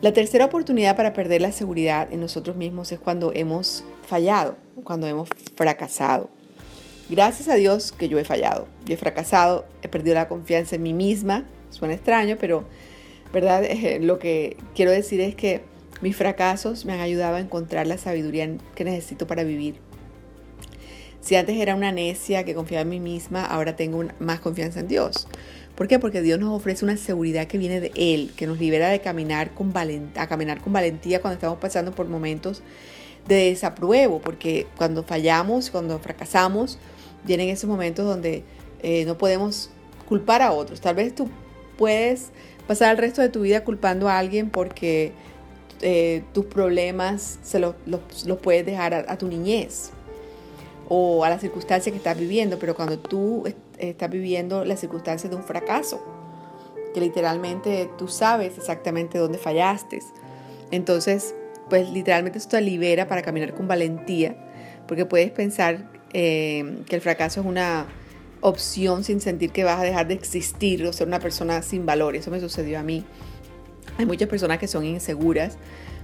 La 0.00 0.12
tercera 0.12 0.46
oportunidad 0.46 0.96
para 0.96 1.12
perder 1.12 1.42
la 1.42 1.52
seguridad 1.52 2.12
en 2.12 2.20
nosotros 2.20 2.56
mismos 2.56 2.90
es 2.90 2.98
cuando 2.98 3.32
hemos 3.34 3.84
fallado, 4.06 4.56
cuando 4.82 5.06
hemos 5.06 5.28
fracasado. 5.54 6.28
Gracias 7.08 7.48
a 7.48 7.54
Dios 7.54 7.92
que 7.92 8.08
yo 8.08 8.18
he 8.18 8.24
fallado, 8.24 8.66
yo 8.84 8.94
he 8.94 8.96
fracasado, 8.96 9.64
he 9.82 9.88
perdido 9.88 10.14
la 10.14 10.28
confianza 10.28 10.76
en 10.76 10.82
mí 10.82 10.92
misma, 10.92 11.44
suena 11.70 11.94
extraño, 11.94 12.36
pero 12.40 12.64
verdad 13.32 13.64
eh, 13.64 13.98
lo 14.02 14.18
que 14.18 14.56
quiero 14.74 14.90
decir 14.90 15.20
es 15.20 15.34
que 15.34 15.62
mis 16.00 16.16
fracasos 16.16 16.84
me 16.84 16.92
han 16.92 17.00
ayudado 17.00 17.36
a 17.36 17.40
encontrar 17.40 17.86
la 17.86 17.96
sabiduría 17.96 18.56
que 18.74 18.84
necesito 18.84 19.26
para 19.26 19.44
vivir. 19.44 19.76
Si 21.22 21.36
antes 21.36 21.56
era 21.56 21.76
una 21.76 21.92
necia 21.92 22.44
que 22.44 22.52
confiaba 22.52 22.82
en 22.82 22.88
mí 22.88 22.98
misma, 22.98 23.44
ahora 23.44 23.76
tengo 23.76 24.04
más 24.18 24.40
confianza 24.40 24.80
en 24.80 24.88
Dios. 24.88 25.28
¿Por 25.76 25.86
qué? 25.86 26.00
Porque 26.00 26.20
Dios 26.20 26.40
nos 26.40 26.50
ofrece 26.50 26.84
una 26.84 26.96
seguridad 26.96 27.46
que 27.46 27.58
viene 27.58 27.80
de 27.80 27.92
Él, 27.94 28.32
que 28.36 28.48
nos 28.48 28.58
libera 28.58 28.88
de 28.88 29.00
caminar 29.00 29.54
con, 29.54 29.72
a 30.16 30.26
caminar 30.26 30.60
con 30.60 30.72
valentía 30.72 31.20
cuando 31.20 31.34
estamos 31.36 31.58
pasando 31.58 31.92
por 31.92 32.08
momentos 32.08 32.62
de 33.28 33.50
desapruebo, 33.50 34.20
porque 34.20 34.66
cuando 34.76 35.04
fallamos, 35.04 35.70
cuando 35.70 36.00
fracasamos, 36.00 36.78
vienen 37.24 37.50
esos 37.50 37.70
momentos 37.70 38.04
donde 38.04 38.42
eh, 38.82 39.04
no 39.04 39.16
podemos 39.16 39.70
culpar 40.08 40.42
a 40.42 40.50
otros. 40.50 40.80
Tal 40.80 40.96
vez 40.96 41.14
tú 41.14 41.30
puedes 41.78 42.30
pasar 42.66 42.90
el 42.90 42.98
resto 42.98 43.22
de 43.22 43.28
tu 43.28 43.42
vida 43.42 43.62
culpando 43.62 44.08
a 44.08 44.18
alguien 44.18 44.50
porque 44.50 45.12
eh, 45.82 46.24
tus 46.34 46.46
problemas 46.46 47.38
se 47.44 47.60
los, 47.60 47.76
puedes 48.42 48.66
dejar 48.66 48.92
a 49.08 49.16
tu 49.18 49.28
niñez 49.28 49.92
o 50.88 51.24
a 51.24 51.30
las 51.30 51.40
circunstancias 51.40 51.92
que 51.92 51.98
estás 51.98 52.18
viviendo, 52.18 52.58
pero 52.58 52.74
cuando 52.74 52.98
tú 52.98 53.44
estás 53.78 54.10
viviendo 54.10 54.64
las 54.64 54.80
circunstancias 54.80 55.30
de 55.30 55.36
un 55.36 55.44
fracaso, 55.44 56.02
que 56.94 57.00
literalmente 57.00 57.90
tú 57.96 58.08
sabes 58.08 58.58
exactamente 58.58 59.18
dónde 59.18 59.38
fallaste, 59.38 60.00
entonces, 60.70 61.34
pues 61.68 61.90
literalmente 61.90 62.38
esto 62.38 62.56
te 62.56 62.62
libera 62.62 63.06
para 63.06 63.22
caminar 63.22 63.54
con 63.54 63.68
valentía, 63.68 64.36
porque 64.88 65.06
puedes 65.06 65.30
pensar 65.30 65.90
eh, 66.12 66.82
que 66.86 66.96
el 66.96 67.02
fracaso 67.02 67.40
es 67.40 67.46
una 67.46 67.86
opción 68.40 69.04
sin 69.04 69.20
sentir 69.20 69.52
que 69.52 69.64
vas 69.64 69.78
a 69.80 69.84
dejar 69.84 70.08
de 70.08 70.14
existir 70.14 70.84
o 70.84 70.92
ser 70.92 71.06
una 71.06 71.20
persona 71.20 71.62
sin 71.62 71.86
valor. 71.86 72.16
Eso 72.16 72.30
me 72.30 72.40
sucedió 72.40 72.78
a 72.78 72.82
mí. 72.82 73.04
Hay 73.98 74.06
muchas 74.06 74.28
personas 74.28 74.58
que 74.58 74.66
son 74.66 74.84
inseguras 74.84 75.56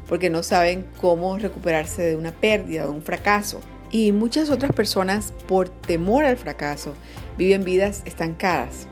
porque 0.08 0.30
no 0.30 0.42
saben 0.42 0.86
cómo 1.00 1.36
recuperarse 1.38 2.02
de 2.02 2.16
una 2.16 2.32
pérdida, 2.32 2.84
de 2.84 2.90
un 2.90 3.02
fracaso. 3.02 3.60
Y 3.90 4.12
muchas 4.12 4.50
otras 4.50 4.72
personas, 4.72 5.32
por 5.46 5.68
temor 5.70 6.24
al 6.24 6.36
fracaso, 6.36 6.94
viven 7.38 7.64
vidas 7.64 8.02
estancadas. 8.04 8.86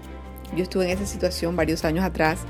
Yo 0.56 0.62
estuve 0.62 0.86
en 0.86 0.90
esa 0.92 1.06
situación 1.06 1.54
varios 1.54 1.84
años 1.84 2.04
atrás 2.04 2.40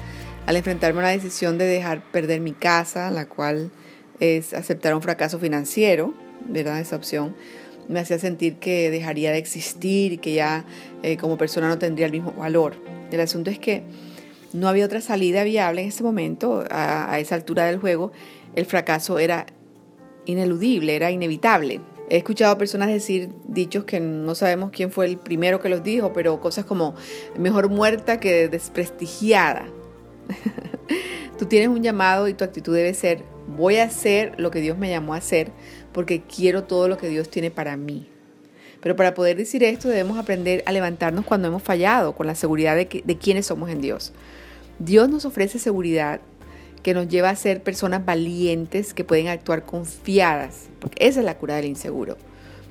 al 0.46 0.56
enfrentarme 0.56 1.00
a 1.00 1.04
la 1.04 1.08
decisión 1.10 1.58
de 1.58 1.64
dejar 1.64 2.02
perder 2.12 2.40
mi 2.40 2.52
casa, 2.52 3.10
la 3.10 3.26
cual 3.26 3.72
es 4.20 4.54
aceptar 4.54 4.94
un 4.94 5.02
fracaso 5.02 5.40
financiero, 5.40 6.14
¿verdad? 6.48 6.78
Esa 6.78 6.96
opción 6.96 7.34
me 7.88 7.98
hacía 7.98 8.18
sentir 8.18 8.56
que 8.56 8.90
dejaría 8.90 9.32
de 9.32 9.38
existir 9.38 10.12
y 10.12 10.18
que 10.18 10.34
ya 10.34 10.64
eh, 11.02 11.16
como 11.16 11.36
persona 11.36 11.68
no 11.68 11.78
tendría 11.78 12.06
el 12.06 12.12
mismo 12.12 12.32
valor. 12.32 12.76
El 13.10 13.20
asunto 13.20 13.50
es 13.50 13.58
que 13.58 13.82
no 14.52 14.68
había 14.68 14.84
otra 14.84 15.00
salida 15.00 15.42
viable 15.42 15.82
en 15.82 15.88
ese 15.88 16.04
momento, 16.04 16.64
a 16.70 17.18
esa 17.18 17.34
altura 17.34 17.66
del 17.66 17.78
juego, 17.78 18.12
el 18.54 18.66
fracaso 18.66 19.18
era 19.18 19.46
ineludible, 20.24 20.94
era 20.94 21.10
inevitable. 21.10 21.80
He 22.08 22.18
escuchado 22.18 22.52
a 22.52 22.58
personas 22.58 22.88
decir 22.88 23.30
dichos 23.48 23.84
que 23.84 23.98
no 23.98 24.34
sabemos 24.36 24.70
quién 24.70 24.92
fue 24.92 25.06
el 25.06 25.18
primero 25.18 25.60
que 25.60 25.68
los 25.68 25.82
dijo, 25.82 26.12
pero 26.12 26.40
cosas 26.40 26.64
como 26.64 26.94
mejor 27.36 27.68
muerta 27.68 28.20
que 28.20 28.48
desprestigiada. 28.48 29.66
Tú 31.38 31.46
tienes 31.46 31.68
un 31.68 31.82
llamado 31.82 32.28
y 32.28 32.34
tu 32.34 32.44
actitud 32.44 32.74
debe 32.74 32.94
ser, 32.94 33.24
voy 33.48 33.76
a 33.76 33.84
hacer 33.84 34.34
lo 34.38 34.50
que 34.50 34.60
Dios 34.60 34.78
me 34.78 34.88
llamó 34.88 35.14
a 35.14 35.18
hacer 35.18 35.50
porque 35.92 36.22
quiero 36.22 36.64
todo 36.64 36.88
lo 36.88 36.96
que 36.96 37.08
Dios 37.08 37.28
tiene 37.28 37.50
para 37.50 37.76
mí. 37.76 38.08
Pero 38.80 38.94
para 38.94 39.14
poder 39.14 39.36
decir 39.36 39.64
esto 39.64 39.88
debemos 39.88 40.16
aprender 40.16 40.62
a 40.66 40.72
levantarnos 40.72 41.24
cuando 41.24 41.48
hemos 41.48 41.62
fallado, 41.62 42.14
con 42.14 42.26
la 42.26 42.36
seguridad 42.36 42.76
de, 42.76 43.02
de 43.04 43.18
quiénes 43.18 43.46
somos 43.46 43.68
en 43.68 43.80
Dios. 43.80 44.12
Dios 44.78 45.08
nos 45.08 45.24
ofrece 45.24 45.58
seguridad 45.58 46.20
que 46.86 46.94
nos 46.94 47.08
lleva 47.08 47.30
a 47.30 47.34
ser 47.34 47.64
personas 47.64 48.04
valientes 48.04 48.94
que 48.94 49.02
pueden 49.02 49.26
actuar 49.26 49.64
confiadas, 49.64 50.68
porque 50.78 51.08
esa 51.08 51.18
es 51.18 51.26
la 51.26 51.36
cura 51.36 51.56
del 51.56 51.64
inseguro. 51.64 52.16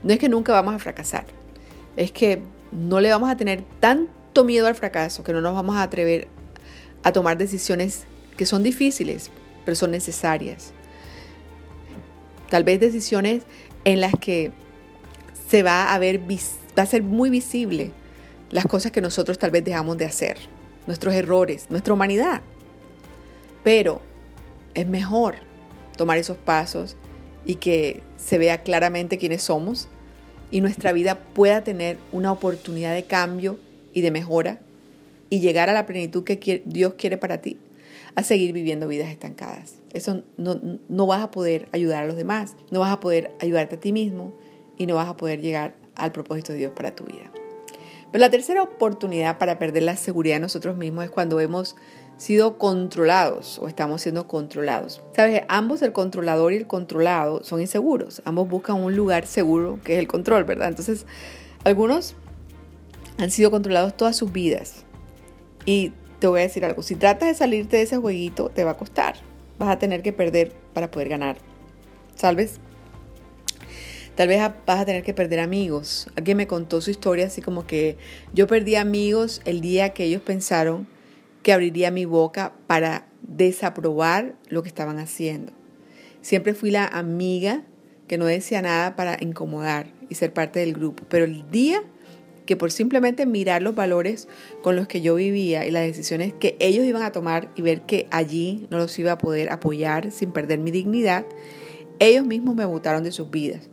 No 0.04 0.14
es 0.14 0.20
que 0.20 0.30
nunca 0.30 0.54
vamos 0.54 0.74
a 0.74 0.80
fracasar, 0.80 1.26
es 1.98 2.14
que 2.14 2.42
no 2.72 3.02
le 3.02 3.10
vamos 3.10 3.30
a 3.30 3.36
tener 3.36 3.66
tanto 3.82 4.46
miedo 4.46 4.68
al 4.68 4.76
fracaso 4.76 5.22
que 5.26 5.34
no 5.34 5.42
nos 5.42 5.54
vamos 5.54 5.76
a 5.76 5.82
atrever 5.82 6.30
a 7.04 7.12
tomar 7.12 7.38
decisiones 7.38 8.06
que 8.38 8.46
son 8.46 8.64
difíciles, 8.64 9.32
pero 9.66 9.76
son 9.76 9.92
necesarias. 9.92 10.72
Tal 12.50 12.64
vez 12.64 12.80
decisiones 12.80 13.44
en 13.84 14.00
las 14.00 14.14
que 14.14 14.54
se 15.50 15.62
va 15.62 15.94
a 15.94 16.00
ver, 16.00 16.22
va 16.22 16.84
a 16.84 16.86
ser 16.86 17.04
muy 17.04 17.30
visible 17.30 17.92
las 18.50 18.66
cosas 18.66 18.94
que 18.94 19.02
nosotros 19.02 19.38
tal 19.38 19.52
vez 19.52 19.66
dejamos 19.66 19.98
de 19.98 20.06
hacer, 20.06 20.38
nuestros 20.88 21.14
errores, 21.16 21.66
nuestra 21.70 21.94
humanidad. 21.94 22.44
Pero 23.66 24.00
es 24.76 24.88
mejor 24.88 25.38
tomar 25.98 26.20
esos 26.20 26.38
pasos 26.38 26.98
y 27.46 27.56
que 27.56 28.04
se 28.16 28.38
vea 28.38 28.62
claramente 28.62 29.18
quiénes 29.18 29.42
somos 29.42 29.88
y 30.52 30.62
nuestra 30.62 30.94
vida 30.94 31.18
pueda 31.34 31.64
tener 31.64 31.98
una 32.12 32.32
oportunidad 32.32 32.94
de 32.94 33.06
cambio 33.06 33.58
y 33.92 34.02
de 34.02 34.12
mejora 34.12 34.60
y 35.32 35.40
llegar 35.40 35.72
a 35.72 35.74
la 35.74 35.88
plenitud 35.88 36.24
que 36.24 36.62
Dios 36.64 36.94
quiere 36.94 37.18
para 37.18 37.42
ti, 37.42 37.58
a 38.14 38.22
seguir 38.22 38.54
viviendo 38.54 38.88
vidas 38.88 39.10
estancadas. 39.10 39.78
Eso 39.94 40.22
no, 40.38 40.62
no 40.88 41.08
vas 41.08 41.24
a 41.24 41.32
poder 41.32 41.68
ayudar 41.72 42.04
a 42.04 42.08
los 42.08 42.18
demás, 42.18 42.56
no 42.70 42.82
vas 42.82 42.94
a 42.94 43.00
poder 43.00 43.32
ayudarte 43.42 43.78
a 43.78 43.80
ti 43.80 43.92
mismo 43.92 44.36
y 44.78 44.86
no 44.86 44.94
vas 44.94 45.10
a 45.10 45.18
poder 45.18 45.42
llegar 45.42 45.74
al 45.96 46.12
propósito 46.12 46.52
de 46.54 46.60
Dios 46.60 46.74
para 46.76 46.94
tu 46.94 47.06
vida. 47.06 47.32
Pero 48.12 48.22
la 48.22 48.30
tercera 48.30 48.62
oportunidad 48.62 49.40
para 49.40 49.58
perder 49.58 49.82
la 49.82 49.98
seguridad 49.98 50.36
de 50.36 50.42
nosotros 50.42 50.78
mismos 50.78 51.06
es 51.06 51.10
cuando 51.10 51.40
hemos 51.40 51.76
sido 52.18 52.58
controlados 52.58 53.60
o 53.60 53.68
estamos 53.68 54.02
siendo 54.02 54.28
controlados. 54.28 55.02
Sabes, 55.16 55.44
ambos 55.48 55.82
el 55.82 55.92
controlador 55.92 56.54
y 56.54 56.58
el 56.58 56.68
controlado 56.68 57.44
son 57.44 57.62
inseguros. 57.62 58.22
Ambos 58.26 58.48
buscan 58.48 58.78
un 58.78 58.96
lugar 58.96 59.28
seguro 59.28 59.80
que 59.84 59.94
es 59.94 60.00
el 60.00 60.08
control, 60.08 60.46
¿verdad? 60.46 60.70
Entonces, 60.70 61.06
algunos 61.64 62.16
han 63.18 63.32
sido 63.32 63.52
controlados 63.52 63.96
todas 63.96 64.16
sus 64.16 64.32
vidas. 64.32 64.86
Y 65.66 65.92
te 66.20 66.28
voy 66.28 66.40
a 66.40 66.44
decir 66.44 66.64
algo, 66.64 66.84
si 66.84 66.96
tratas 66.96 67.30
de 67.30 67.36
salirte 67.36 67.78
de 67.78 67.84
ese 67.84 67.98
jueguito, 67.98 68.50
te 68.50 68.64
va 68.64 68.72
a 68.72 68.78
costar. 68.78 69.16
Vas 69.60 69.70
a 69.70 69.80
tener 69.80 70.02
que 70.02 70.14
perder 70.14 70.54
para 70.74 70.92
poder 70.92 71.10
ganar. 71.10 71.38
¿Sabes? 72.16 72.60
Tal 74.16 74.30
vez 74.30 74.40
vas 74.66 74.80
a 74.80 74.86
tener 74.86 75.04
que 75.04 75.14
perder 75.14 75.42
amigos. 75.42 76.08
Alguien 76.16 76.38
me 76.38 76.48
contó 76.48 76.80
su 76.80 76.90
historia 76.90 77.26
así 77.26 77.42
como 77.42 77.68
que 77.68 77.98
yo 78.34 78.48
perdí 78.48 78.76
amigos 78.76 79.42
el 79.44 79.60
día 79.60 79.90
que 79.90 80.06
ellos 80.06 80.22
pensaron 80.22 80.88
que 81.46 81.54
abriría 81.54 81.92
mi 81.92 82.06
boca 82.06 82.54
para 82.66 83.06
desaprobar 83.22 84.34
lo 84.50 84.64
que 84.64 84.68
estaban 84.68 84.98
haciendo. 84.98 85.54
Siempre 86.24 86.56
fui 86.56 86.72
la 86.72 86.88
amiga 86.88 87.62
que 88.08 88.18
no 88.18 88.25
decía 88.25 88.64
nada 88.64 88.96
para 88.96 89.16
incomodar 89.22 89.86
y 90.10 90.16
ser 90.16 90.34
parte 90.34 90.60
del 90.60 90.74
grupo. 90.74 91.04
Pero 91.08 91.25
el 91.25 91.48
día 91.52 91.84
que 92.48 92.56
por 92.58 92.72
simplemente 92.72 93.28
mirar 93.28 93.62
los 93.62 93.75
valores 93.75 94.28
con 94.64 94.75
los 94.75 94.88
que 94.88 95.02
yo 95.02 95.14
vivía 95.14 95.68
y 95.68 95.72
las 95.72 95.84
decisiones 95.84 96.34
que 96.34 96.58
ellos 96.60 96.84
iban 96.84 97.04
a 97.04 97.12
tomar 97.12 97.52
y 97.56 97.62
ver 97.62 97.82
que 97.82 98.08
allí 98.10 98.66
no 98.72 98.80
los 98.80 98.98
iba 98.98 99.12
a 99.12 99.20
poder 99.20 99.52
apoyar 99.52 100.12
sin 100.12 100.32
perder 100.32 100.58
mi 100.58 100.72
dignidad, 100.72 101.28
ellos 102.00 102.25
mismos 102.25 102.56
me 102.56 102.66
botaron 102.66 103.04
de 103.04 103.12
sus 103.12 103.30
vidas. 103.30 103.70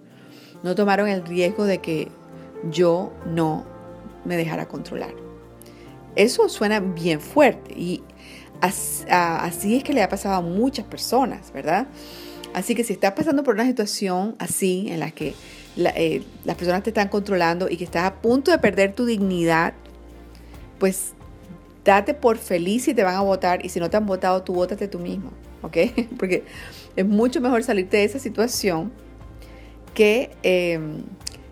No 0.63 0.75
tomaron 0.75 1.09
el 1.09 1.25
riesgo 1.25 1.65
de 1.65 1.79
que 1.79 2.09
yo 2.71 3.15
no 3.25 3.65
me 4.27 4.37
dejara 4.37 4.69
controlar. 4.69 5.22
Eso 6.17 6.49
suena 6.49 6.81
bien 6.81 7.21
fuerte 7.21 7.75
y 7.75 8.03
así 8.61 9.77
es 9.77 9.85
que 9.85 9.93
le 9.93 10.03
ha 10.03 10.09
pasado 10.09 10.37
a 10.37 10.41
muchas 10.41 10.87
personas, 10.87 11.53
¿verdad? 11.53 11.87
Así 12.55 12.75
que 12.75 12.85
si 12.85 12.93
estás 12.93 13.13
pasando 13.13 13.43
por 13.43 13.55
una 13.55 13.67
situación 13.67 14.37
así 14.39 14.87
en 14.91 15.01
la 15.01 15.11
que 15.11 15.35
eh, 15.77 16.23
las 16.45 16.57
personas 16.57 16.83
te 16.83 16.91
están 16.91 17.09
controlando 17.09 17.69
y 17.69 17.77
que 17.77 17.85
estás 17.85 18.05
a 18.05 18.15
punto 18.21 18.51
de 18.51 18.59
perder 18.59 18.95
tu 18.95 19.07
dignidad, 19.07 19.73
pues 20.79 21.15
date 21.85 22.15
por 22.15 22.37
feliz 22.39 22.85
si 22.85 22.95
te 22.95 23.03
van 23.03 23.15
a 23.15 23.23
votar 23.23 23.65
y 23.65 23.69
si 23.69 23.81
no 23.81 23.89
te 23.89 23.97
han 23.97 24.07
votado, 24.07 24.43
tú 24.43 24.55
votate 24.55 24.87
tú 24.89 24.99
mismo, 24.99 25.33
¿ok? 25.63 25.77
Porque 26.19 26.45
es 26.95 27.07
mucho 27.07 27.41
mejor 27.41 27.65
salirte 27.65 27.97
de 27.97 28.05
esa 28.05 28.19
situación 28.19 28.93
que, 29.95 30.31
em, 30.43 31.03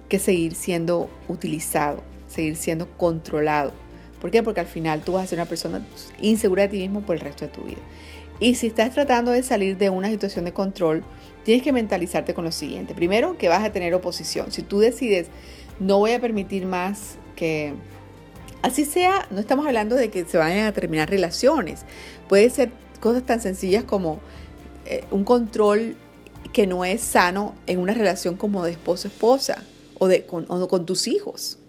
que 0.08 0.18
seguir 0.18 0.54
siendo 0.54 1.10
utilizado, 1.28 2.02
seguir 2.28 2.56
siendo 2.56 2.88
controlado. 2.96 3.72
¿Por 4.20 4.30
qué? 4.30 4.42
Porque 4.42 4.60
al 4.60 4.66
final 4.66 5.02
tú 5.02 5.12
vas 5.12 5.24
a 5.24 5.26
ser 5.26 5.38
una 5.38 5.46
persona 5.46 5.84
insegura 6.20 6.64
de 6.64 6.68
ti 6.68 6.78
mismo 6.78 7.00
por 7.00 7.16
el 7.16 7.20
resto 7.20 7.46
de 7.46 7.50
tu 7.50 7.62
vida. 7.62 7.80
Y 8.40 8.54
si 8.54 8.68
estás 8.68 8.92
tratando 8.92 9.30
de 9.30 9.42
salir 9.42 9.76
de 9.76 9.90
una 9.90 10.08
situación 10.08 10.46
de 10.46 10.52
control, 10.52 11.04
tienes 11.44 11.62
que 11.62 11.72
mentalizarte 11.72 12.32
con 12.32 12.44
lo 12.44 12.52
siguiente. 12.52 12.94
Primero, 12.94 13.36
que 13.36 13.48
vas 13.48 13.62
a 13.62 13.70
tener 13.70 13.94
oposición. 13.94 14.50
Si 14.50 14.62
tú 14.62 14.78
decides, 14.80 15.28
no 15.78 15.98
voy 15.98 16.12
a 16.12 16.20
permitir 16.20 16.66
más 16.66 17.16
que... 17.36 17.74
Así 18.62 18.84
sea, 18.84 19.26
no 19.30 19.40
estamos 19.40 19.66
hablando 19.66 19.96
de 19.96 20.10
que 20.10 20.24
se 20.24 20.36
vayan 20.36 20.66
a 20.66 20.72
terminar 20.72 21.08
relaciones. 21.08 21.84
Puede 22.28 22.50
ser 22.50 22.70
cosas 23.00 23.24
tan 23.24 23.40
sencillas 23.40 23.84
como 23.84 24.20
eh, 24.84 25.04
un 25.10 25.24
control 25.24 25.96
que 26.52 26.66
no 26.66 26.84
es 26.84 27.00
sano 27.00 27.54
en 27.66 27.78
una 27.78 27.94
relación 27.94 28.36
como 28.36 28.64
de 28.64 28.72
esposo-esposa 28.72 29.64
o, 29.98 30.08
o 30.08 30.68
con 30.68 30.86
tus 30.86 31.08
hijos. 31.08 31.59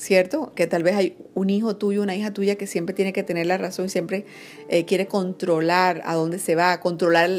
¿Cierto? 0.00 0.52
Que 0.54 0.66
tal 0.66 0.82
vez 0.82 0.96
hay 0.96 1.16
un 1.34 1.50
hijo 1.50 1.76
tuyo, 1.76 2.02
una 2.02 2.16
hija 2.16 2.32
tuya 2.32 2.56
que 2.56 2.66
siempre 2.66 2.94
tiene 2.94 3.12
que 3.12 3.22
tener 3.22 3.46
la 3.46 3.58
razón 3.58 3.86
y 3.86 3.88
siempre 3.90 4.24
eh, 4.68 4.86
quiere 4.86 5.06
controlar 5.06 6.00
a 6.06 6.14
dónde 6.14 6.38
se 6.38 6.54
va, 6.54 6.80
controlar 6.80 7.30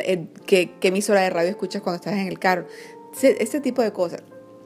qué, 0.45 0.69
qué, 0.79 0.87
emisora 0.89 1.21
de 1.21 1.31
radio 1.31 1.49
escuchas 1.49 1.81
cuando 1.81 1.95
estás 1.95 2.13
en 2.13 2.27
el 2.27 2.37
carro. 2.37 2.67
Este 3.19 3.61
tipo 3.61 3.81
de 3.81 3.91
cosas, 3.91 4.21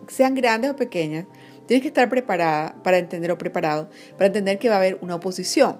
sean 0.09 0.35
grandes 0.35 0.71
o 0.71 0.75
pequeñas, 0.75 1.25
tienes 1.67 1.81
que 1.81 1.87
estar 1.87 2.09
preparada 2.09 2.75
para 2.83 2.97
entender 2.97 3.31
o 3.31 3.37
preparado, 3.37 3.89
para 4.17 4.27
entender 4.27 4.59
que 4.59 4.67
va 4.67 4.75
a 4.75 4.79
haber 4.79 4.97
una 4.99 5.15
oposición, 5.15 5.77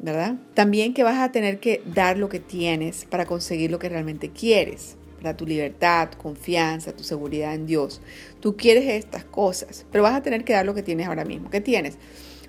¿verdad? 0.00 0.36
También 0.54 0.94
que 0.94 1.02
vas 1.02 1.18
a 1.18 1.30
tener 1.30 1.60
que 1.60 1.82
dar 1.84 2.16
lo 2.16 2.30
que 2.30 2.40
tienes 2.40 3.04
para 3.04 3.26
conseguir 3.26 3.70
lo 3.70 3.78
que 3.78 3.90
realmente 3.90 4.30
quieres 4.30 4.96
tu 5.36 5.46
libertad, 5.46 6.10
tu 6.10 6.18
confianza, 6.18 6.92
tu 6.92 7.04
seguridad 7.04 7.54
en 7.54 7.66
Dios. 7.66 8.00
Tú 8.40 8.56
quieres 8.56 8.84
estas 8.86 9.24
cosas, 9.24 9.86
pero 9.90 10.02
vas 10.02 10.14
a 10.14 10.22
tener 10.22 10.44
que 10.44 10.52
dar 10.52 10.66
lo 10.66 10.74
que 10.74 10.82
tienes 10.82 11.06
ahora 11.06 11.24
mismo. 11.24 11.50
¿Qué 11.50 11.60
tienes? 11.60 11.98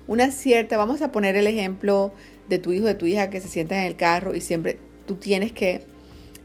Una 0.06 0.30
cierta, 0.30 0.76
vamos 0.76 1.02
a 1.02 1.12
poner 1.12 1.36
el 1.36 1.46
ejemplo 1.46 2.12
de 2.48 2.58
tu 2.58 2.72
hijo, 2.72 2.86
de 2.86 2.94
tu 2.94 3.06
hija 3.06 3.30
que 3.30 3.40
se 3.40 3.48
sientan 3.48 3.78
en 3.78 3.84
el 3.84 3.96
carro 3.96 4.34
y 4.34 4.40
siempre 4.40 4.78
tú 5.06 5.16
tienes 5.16 5.52
que 5.52 5.82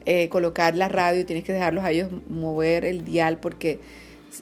eh, 0.05 0.29
colocar 0.29 0.75
la 0.75 0.87
radio, 0.87 1.25
tienes 1.25 1.43
que 1.43 1.53
dejarlos 1.53 1.83
a 1.83 1.91
ellos 1.91 2.09
mover 2.29 2.85
el 2.85 3.03
dial 3.03 3.39
porque 3.39 3.79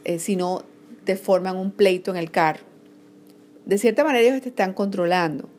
eh, 0.03 0.19
si 0.19 0.35
no 0.35 0.63
te 1.05 1.15
forman 1.15 1.55
un 1.55 1.71
pleito 1.71 2.11
en 2.11 2.17
el 2.17 2.31
carro. 2.31 2.63
De 3.65 3.77
cierta 3.77 4.03
manera 4.03 4.27
ellos 4.27 4.41
te 4.41 4.49
están 4.49 4.73
controlando. 4.73 5.49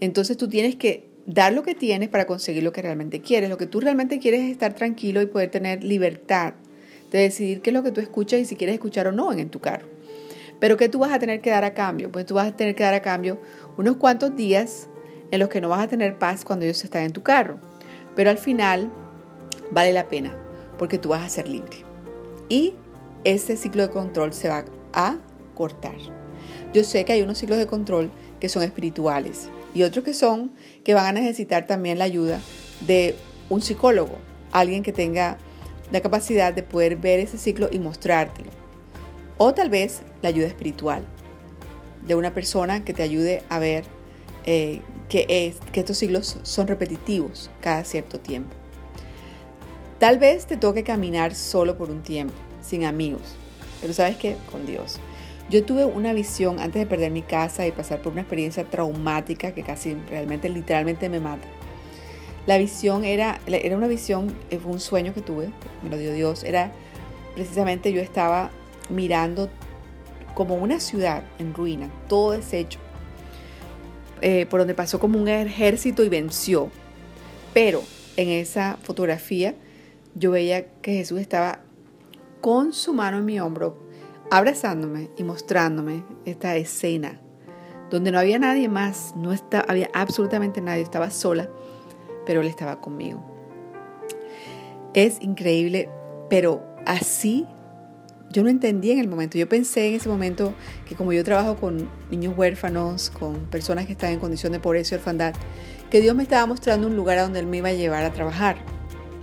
Entonces 0.00 0.36
tú 0.36 0.48
tienes 0.48 0.76
que 0.76 1.05
dar 1.26 1.52
lo 1.52 1.62
que 1.62 1.74
tienes 1.74 2.08
para 2.08 2.26
conseguir 2.26 2.62
lo 2.62 2.72
que 2.72 2.82
realmente 2.82 3.20
quieres. 3.20 3.50
Lo 3.50 3.58
que 3.58 3.66
tú 3.66 3.80
realmente 3.80 4.18
quieres 4.18 4.42
es 4.42 4.52
estar 4.52 4.74
tranquilo 4.74 5.20
y 5.20 5.26
poder 5.26 5.50
tener 5.50 5.84
libertad 5.84 6.54
de 7.10 7.18
decidir 7.18 7.60
qué 7.60 7.70
es 7.70 7.74
lo 7.74 7.82
que 7.82 7.92
tú 7.92 8.00
escuchas 8.00 8.40
y 8.40 8.44
si 8.44 8.56
quieres 8.56 8.74
escuchar 8.74 9.08
o 9.08 9.12
no 9.12 9.32
en, 9.32 9.48
tu 9.48 9.60
carro. 9.60 9.86
Pero 10.58 10.76
¿qué 10.76 10.88
tú 10.88 11.00
vas 11.00 11.12
a 11.12 11.18
tener 11.18 11.40
que 11.40 11.50
dar 11.50 11.64
a 11.64 11.74
cambio? 11.74 12.10
Pues 12.10 12.26
tú 12.26 12.34
vas 12.34 12.48
a 12.48 12.56
tener 12.56 12.74
que 12.74 12.82
dar 12.82 12.94
a 12.94 13.02
cambio 13.02 13.40
unos 13.76 13.96
cuantos 13.96 14.34
días 14.36 14.88
en 15.30 15.40
los 15.40 15.48
que 15.48 15.60
no 15.60 15.68
vas 15.68 15.82
a 15.82 15.88
tener 15.88 16.18
paz 16.18 16.44
cuando 16.44 16.64
ellos 16.64 16.82
están 16.82 17.02
en 17.02 17.12
tu 17.12 17.22
carro. 17.22 17.58
Pero 18.14 18.30
al 18.30 18.38
final 18.38 18.90
vale 19.70 19.92
la 19.92 20.08
pena 20.08 20.34
porque 20.78 20.98
tú 20.98 21.10
vas 21.10 21.22
a 21.22 21.28
ser 21.28 21.48
libre. 21.48 21.84
Y 22.48 22.74
ese 23.24 23.56
ciclo 23.56 23.82
de 23.82 23.90
control 23.90 24.32
se 24.32 24.48
va 24.48 24.64
a 24.92 25.16
cortar. 25.54 25.96
Yo 26.72 26.84
sé 26.84 27.04
que 27.04 27.12
hay 27.12 27.22
unos 27.22 27.38
ciclos 27.38 27.58
de 27.58 27.66
control 27.66 28.10
que 28.40 28.48
son 28.48 28.62
espirituales 28.62 29.50
y 29.76 29.82
otros 29.82 30.06
que 30.06 30.14
son 30.14 30.52
que 30.84 30.94
van 30.94 31.04
a 31.04 31.20
necesitar 31.20 31.66
también 31.66 31.98
la 31.98 32.06
ayuda 32.06 32.40
de 32.86 33.14
un 33.50 33.60
psicólogo, 33.60 34.16
alguien 34.50 34.82
que 34.82 34.90
tenga 34.90 35.36
la 35.92 36.00
capacidad 36.00 36.54
de 36.54 36.62
poder 36.62 36.96
ver 36.96 37.20
ese 37.20 37.36
ciclo 37.36 37.68
y 37.70 37.78
mostrártelo. 37.78 38.48
O 39.36 39.52
tal 39.52 39.68
vez 39.68 40.00
la 40.22 40.30
ayuda 40.30 40.46
espiritual 40.46 41.04
de 42.06 42.14
una 42.14 42.32
persona 42.32 42.86
que 42.86 42.94
te 42.94 43.02
ayude 43.02 43.42
a 43.50 43.58
ver 43.58 43.84
eh, 44.46 44.80
que, 45.10 45.26
es, 45.28 45.56
que 45.72 45.80
estos 45.80 45.98
ciclos 45.98 46.38
son 46.42 46.68
repetitivos 46.68 47.50
cada 47.60 47.84
cierto 47.84 48.18
tiempo. 48.18 48.56
Tal 49.98 50.18
vez 50.18 50.46
te 50.46 50.56
toque 50.56 50.84
caminar 50.84 51.34
solo 51.34 51.76
por 51.76 51.90
un 51.90 52.02
tiempo, 52.02 52.32
sin 52.62 52.86
amigos, 52.86 53.20
pero 53.82 53.92
sabes 53.92 54.16
que 54.16 54.36
con 54.50 54.64
Dios. 54.64 55.00
Yo 55.48 55.64
tuve 55.64 55.84
una 55.84 56.12
visión 56.12 56.58
antes 56.58 56.80
de 56.80 56.86
perder 56.86 57.12
mi 57.12 57.22
casa 57.22 57.66
y 57.66 57.72
pasar 57.72 58.02
por 58.02 58.12
una 58.12 58.22
experiencia 58.22 58.64
traumática 58.64 59.52
que 59.52 59.62
casi 59.62 59.94
realmente, 60.08 60.48
literalmente 60.48 61.08
me 61.08 61.20
mata. 61.20 61.46
La 62.46 62.58
visión 62.58 63.04
era, 63.04 63.40
era 63.46 63.76
una 63.76 63.86
visión, 63.86 64.34
eh, 64.50 64.58
fue 64.58 64.72
un 64.72 64.80
sueño 64.80 65.14
que 65.14 65.20
tuve, 65.20 65.50
me 65.82 65.90
lo 65.90 65.98
dio 65.98 66.12
Dios, 66.12 66.44
era 66.44 66.72
precisamente 67.34 67.92
yo 67.92 68.00
estaba 68.00 68.50
mirando 68.88 69.50
como 70.34 70.54
una 70.54 70.80
ciudad 70.80 71.22
en 71.38 71.54
ruina, 71.54 71.90
todo 72.08 72.32
deshecho, 72.32 72.78
eh, 74.22 74.46
por 74.46 74.60
donde 74.60 74.74
pasó 74.74 74.98
como 74.98 75.18
un 75.18 75.28
ejército 75.28 76.04
y 76.04 76.08
venció. 76.08 76.70
Pero 77.52 77.82
en 78.16 78.28
esa 78.28 78.78
fotografía 78.82 79.54
yo 80.14 80.30
veía 80.30 80.66
que 80.82 80.92
Jesús 80.92 81.20
estaba 81.20 81.60
con 82.40 82.72
su 82.72 82.92
mano 82.92 83.18
en 83.18 83.24
mi 83.24 83.40
hombro, 83.40 83.85
abrazándome 84.30 85.10
y 85.16 85.24
mostrándome 85.24 86.04
esta 86.24 86.56
escena 86.56 87.20
donde 87.90 88.10
no 88.10 88.18
había 88.18 88.38
nadie 88.38 88.68
más, 88.68 89.14
no 89.16 89.32
había 89.68 89.88
absolutamente 89.92 90.60
nadie, 90.60 90.82
estaba 90.82 91.10
sola, 91.10 91.48
pero 92.24 92.40
él 92.40 92.46
estaba 92.46 92.80
conmigo. 92.80 93.24
Es 94.94 95.20
increíble, 95.20 95.88
pero 96.28 96.64
así 96.84 97.46
yo 98.30 98.42
no 98.42 98.48
entendí 98.48 98.90
en 98.90 98.98
el 98.98 99.08
momento. 99.08 99.38
Yo 99.38 99.48
pensé 99.48 99.88
en 99.88 99.94
ese 99.94 100.08
momento 100.08 100.52
que 100.86 100.96
como 100.96 101.12
yo 101.12 101.22
trabajo 101.22 101.56
con 101.56 101.88
niños 102.10 102.36
huérfanos, 102.36 103.10
con 103.10 103.46
personas 103.46 103.86
que 103.86 103.92
están 103.92 104.12
en 104.12 104.18
condición 104.18 104.52
de 104.52 104.58
pobreza 104.58 104.94
y 104.94 104.98
orfandad, 104.98 105.34
que 105.90 106.00
Dios 106.00 106.16
me 106.16 106.24
estaba 106.24 106.44
mostrando 106.46 106.88
un 106.88 106.96
lugar 106.96 107.18
a 107.18 107.22
donde 107.22 107.38
Él 107.38 107.46
me 107.46 107.58
iba 107.58 107.68
a 107.68 107.74
llevar 107.74 108.04
a 108.04 108.12
trabajar, 108.12 108.56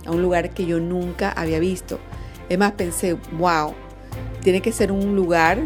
a 0.06 0.10
un 0.10 0.22
lugar 0.22 0.50
que 0.50 0.64
yo 0.64 0.80
nunca 0.80 1.30
había 1.32 1.58
visto. 1.58 1.98
Es 2.48 2.58
más, 2.58 2.72
pensé, 2.72 3.14
wow, 3.38 3.74
tiene 4.44 4.60
que 4.60 4.70
ser 4.70 4.92
un 4.92 5.16
lugar 5.16 5.58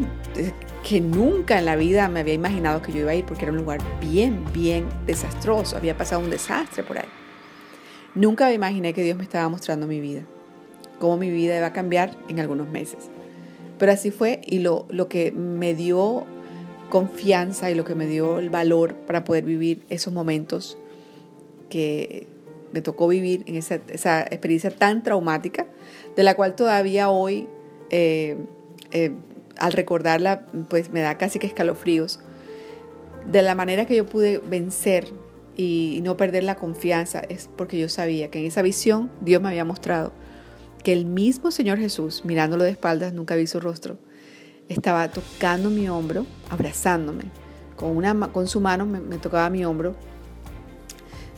que 0.89 1.01
nunca 1.01 1.59
en 1.59 1.67
la 1.67 1.77
vida 1.77 2.09
me 2.09 2.21
había 2.21 2.35
imaginado 2.35 2.81
que 2.81 2.93
yo 2.93 3.01
iba 3.01 3.11
a 3.11 3.15
ir 3.15 3.27
porque 3.27 3.45
era 3.45 3.53
un 3.53 3.59
lugar 3.59 3.81
bien, 4.01 4.45
bien 4.55 4.87
desastroso. 5.05 5.77
Había 5.77 5.97
pasado 5.97 6.23
un 6.23 6.31
desastre 6.31 6.85
por 6.85 6.97
ahí. 6.97 7.09
Nunca 8.15 8.47
me 8.47 8.55
imaginé 8.55 8.95
que 8.95 9.03
Dios 9.03 9.19
me 9.19 9.25
estaba 9.25 9.49
mostrando 9.49 9.87
mi 9.87 10.01
vida, 10.01 10.23
cómo 10.99 11.17
mi 11.19 11.31
vida 11.31 11.59
iba 11.59 11.67
a 11.67 11.73
cambiar 11.73 12.17
en 12.29 12.41
algunos 12.41 12.69
meses. 12.69 13.11
Pero 13.79 13.93
así 13.93 14.13
fue 14.13 14.41
y 14.47 14.61
lo, 14.61 14.87
lo 14.89 15.09
que 15.09 15.33
me 15.33 15.75
dio 15.75 16.25
confianza 16.89 17.71
y 17.71 17.75
lo 17.75 17.85
que 17.85 17.95
me 17.95 18.07
dio 18.07 18.39
el 18.39 18.49
valor 18.49 18.95
para 18.95 19.25
poder 19.25 19.45
vivir 19.45 19.83
esos 19.91 20.13
momentos 20.13 20.79
que 21.69 22.29
me 22.73 22.81
tocó 22.81 23.09
vivir 23.09 23.43
en 23.47 23.57
esa, 23.57 23.75
experiencia 24.23 24.71
tan 24.71 25.03
traumática, 25.03 25.67
de 26.17 26.23
la 26.23 26.35
cual 26.35 26.55
todavía 26.55 27.11
hoy, 27.11 27.49
eh, 27.91 28.37
eh, 28.91 29.13
al 29.59 29.73
recordarla, 29.73 30.47
pues 30.69 30.91
me 30.91 31.01
da 31.01 31.19
casi 31.19 31.39
que 31.39 31.47
escalofríos, 31.47 32.21
de 33.27 33.43
la 33.43 33.55
manera 33.55 33.87
que 33.87 33.97
yo 33.97 34.07
pude 34.07 34.39
vencer 34.39 35.09
y 35.57 36.01
no 36.03 36.17
perder 36.17 36.45
la 36.45 36.55
confianza 36.55 37.21
es 37.29 37.51
porque 37.57 37.79
yo 37.79 37.89
sabía 37.89 38.31
que 38.31 38.39
en 38.39 38.47
esa 38.47 38.63
visión 38.63 39.11
Dios 39.21 39.43
me 39.43 39.49
había 39.49 39.65
mostrado 39.65 40.13
que 40.83 40.93
el 40.93 41.05
mismo 41.05 41.51
Señor 41.51 41.79
Jesús, 41.79 42.25
mirándolo 42.25 42.65
de 42.65 42.71
espaldas, 42.71 43.13
nunca 43.13 43.35
vi 43.35 43.47
su 43.47 43.59
rostro, 43.59 43.99
estaba 44.69 45.09
tocando 45.09 45.71
mi 45.71 45.89
hombro, 45.89 46.25
abrazándome. 46.51 47.25
Con, 47.77 47.97
una, 47.97 48.15
con 48.33 48.47
su 48.49 48.61
mano 48.61 48.87
me, 48.87 49.19
tocaba 49.19 49.51
mi 49.51 49.65
hombro, 49.65 49.95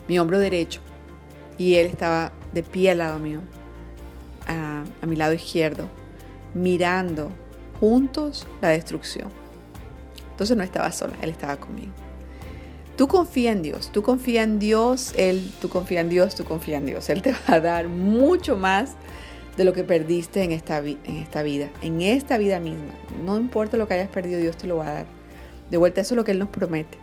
mi 0.08 0.18
hombro 0.18 0.38
derecho, 0.38 0.80
y 1.58 1.74
él 1.74 1.86
estaba 1.86 2.32
de 2.52 2.62
pie 2.62 2.90
al 2.90 2.98
lado 2.98 3.18
mío, 3.18 3.40
a, 4.46 4.84
a 5.00 5.06
mi 5.06 5.16
lado 5.16 5.32
izquierdo, 5.32 5.88
mirando 6.54 7.30
juntos 7.78 8.46
la 8.60 8.68
destrucción. 8.68 9.28
Entonces 10.30 10.56
no 10.56 10.62
estaba 10.62 10.90
sola, 10.92 11.14
él 11.22 11.30
estaba 11.30 11.56
conmigo. 11.56 11.92
Tú 12.96 13.08
confía 13.08 13.52
en 13.52 13.62
Dios, 13.62 13.90
tú 13.92 14.02
confía 14.02 14.42
en 14.42 14.58
Dios, 14.58 15.14
Él, 15.16 15.50
tú 15.62 15.70
confía 15.70 16.00
en 16.00 16.10
Dios, 16.10 16.34
tú 16.34 16.44
confía 16.44 16.76
en 16.76 16.84
Dios. 16.84 17.08
Él 17.08 17.22
te 17.22 17.32
va 17.32 17.54
a 17.54 17.60
dar 17.60 17.88
mucho 17.88 18.58
más 18.58 18.94
de 19.56 19.64
lo 19.64 19.72
que 19.72 19.84
perdiste 19.84 20.42
en 20.42 20.52
esta, 20.52 20.78
en 20.78 21.16
esta 21.16 21.42
vida, 21.42 21.70
en 21.80 22.02
esta 22.02 22.36
vida 22.36 22.60
misma. 22.60 22.94
No 23.24 23.38
importa 23.38 23.78
lo 23.78 23.88
que 23.88 23.94
hayas 23.94 24.10
perdido, 24.10 24.38
Dios 24.38 24.56
te 24.58 24.66
lo 24.66 24.76
va 24.76 24.88
a 24.88 24.92
dar. 24.92 25.06
De 25.70 25.78
vuelta, 25.78 26.02
eso 26.02 26.12
es 26.12 26.16
lo 26.16 26.24
que 26.24 26.32
Él 26.32 26.38
nos 26.38 26.50
promete. 26.50 26.98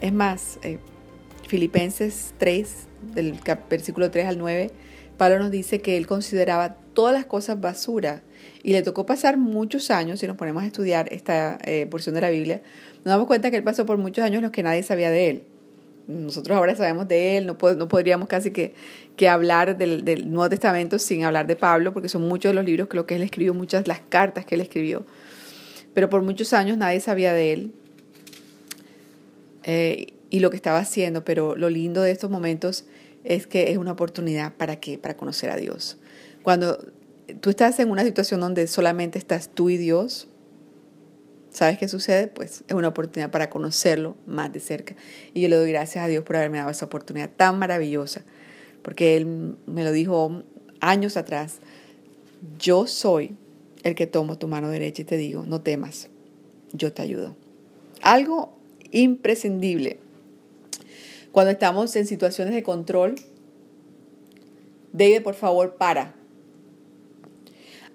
Es 0.00 0.12
más, 0.12 0.58
eh, 0.62 0.78
Filipenses 1.46 2.32
3, 2.38 2.86
del 3.14 3.38
versículo 3.68 4.10
3 4.10 4.26
al 4.26 4.38
9, 4.38 4.70
Pablo 5.18 5.38
nos 5.38 5.50
dice 5.50 5.80
que 5.80 5.96
Él 5.96 6.06
consideraba 6.06 6.76
todas 6.96 7.14
las 7.14 7.26
cosas 7.26 7.60
basura 7.60 8.24
y 8.64 8.72
le 8.72 8.82
tocó 8.82 9.06
pasar 9.06 9.36
muchos 9.36 9.92
años, 9.92 10.18
si 10.18 10.26
nos 10.26 10.36
ponemos 10.36 10.64
a 10.64 10.66
estudiar 10.66 11.12
esta 11.12 11.58
eh, 11.62 11.86
porción 11.88 12.16
de 12.16 12.22
la 12.22 12.30
Biblia, 12.30 12.62
nos 13.04 13.12
damos 13.12 13.28
cuenta 13.28 13.52
que 13.52 13.56
Él 13.56 13.62
pasó 13.62 13.86
por 13.86 13.98
muchos 13.98 14.24
años 14.24 14.42
los 14.42 14.50
que 14.50 14.64
nadie 14.64 14.82
sabía 14.82 15.10
de 15.10 15.30
Él 15.30 15.42
nosotros 16.06 16.56
ahora 16.56 16.74
sabemos 16.76 17.08
de 17.08 17.36
él, 17.36 17.46
no, 17.46 17.58
podríamos 17.58 18.28
casi 18.28 18.52
que, 18.52 18.74
hablar 19.28 19.76
del, 19.76 20.30
Nuevo 20.30 20.48
Testamento 20.48 20.98
sin 20.98 21.24
hablar 21.24 21.46
de 21.46 21.56
Pablo, 21.56 21.92
porque 21.92 22.08
son 22.08 22.22
muchos 22.22 22.50
de 22.50 22.54
los 22.54 22.64
libros 22.64 22.88
que 22.88 22.96
lo 22.96 23.06
que 23.06 23.16
él 23.16 23.22
escribió, 23.22 23.54
muchas 23.54 23.88
las 23.88 24.00
cartas 24.00 24.44
que 24.44 24.54
él 24.54 24.60
escribió. 24.60 25.04
Pero 25.94 26.08
por 26.08 26.22
muchos 26.22 26.52
años 26.52 26.76
nadie 26.78 27.00
sabía 27.00 27.32
de 27.32 27.52
él 27.52 27.72
eh, 29.64 30.12
y 30.30 30.40
lo 30.40 30.50
que 30.50 30.56
estaba 30.56 30.78
haciendo, 30.78 31.24
pero 31.24 31.56
lo 31.56 31.70
lindo 31.70 32.02
de 32.02 32.12
estos 32.12 32.30
momentos 32.30 32.84
es 33.24 33.46
que 33.46 33.72
es 33.72 33.78
una 33.78 33.92
oportunidad 33.92 34.54
para 34.54 34.76
qué, 34.76 34.98
para 34.98 35.16
conocer 35.16 35.50
a 35.50 35.56
Dios. 35.56 35.98
Cuando 36.46 36.78
tú 37.40 37.50
estás 37.50 37.80
en 37.80 37.90
una 37.90 38.04
situación 38.04 38.38
donde 38.38 38.68
solamente 38.68 39.18
estás 39.18 39.48
tú 39.48 39.68
y 39.68 39.78
Dios, 39.78 40.28
¿Sabes 41.50 41.76
qué 41.76 41.88
sucede? 41.88 42.28
Pues 42.28 42.62
es 42.68 42.74
una 42.74 42.86
oportunidad 42.86 43.32
para 43.32 43.50
conocerlo 43.50 44.14
más 44.26 44.52
de 44.52 44.60
cerca. 44.60 44.94
Y 45.34 45.40
yo 45.40 45.48
le 45.48 45.56
doy 45.56 45.72
gracias 45.72 46.04
a 46.04 46.06
Dios 46.06 46.22
por 46.22 46.36
haberme 46.36 46.58
dado 46.58 46.70
esa 46.70 46.84
oportunidad 46.84 47.30
tan 47.36 47.58
maravillosa, 47.58 48.24
porque 48.82 49.16
Él 49.16 49.56
me 49.66 49.82
lo 49.82 49.90
dijo 49.90 50.44
años 50.80 51.16
atrás. 51.16 51.58
Yo 52.60 52.86
soy 52.86 53.34
el 53.82 53.96
que 53.96 54.06
tomo 54.06 54.38
tu 54.38 54.46
mano 54.46 54.68
derecha 54.68 55.02
y 55.02 55.04
te 55.04 55.16
digo, 55.16 55.44
no 55.48 55.62
temas, 55.62 56.10
yo 56.72 56.92
te 56.92 57.02
ayudo. 57.02 57.34
Algo 58.02 58.56
imprescindible. 58.92 59.98
Cuando 61.32 61.50
estamos 61.50 61.96
en 61.96 62.06
situaciones 62.06 62.54
de 62.54 62.62
control, 62.62 63.16
David, 64.92 65.22
por 65.22 65.34
favor, 65.34 65.74
para. 65.74 66.15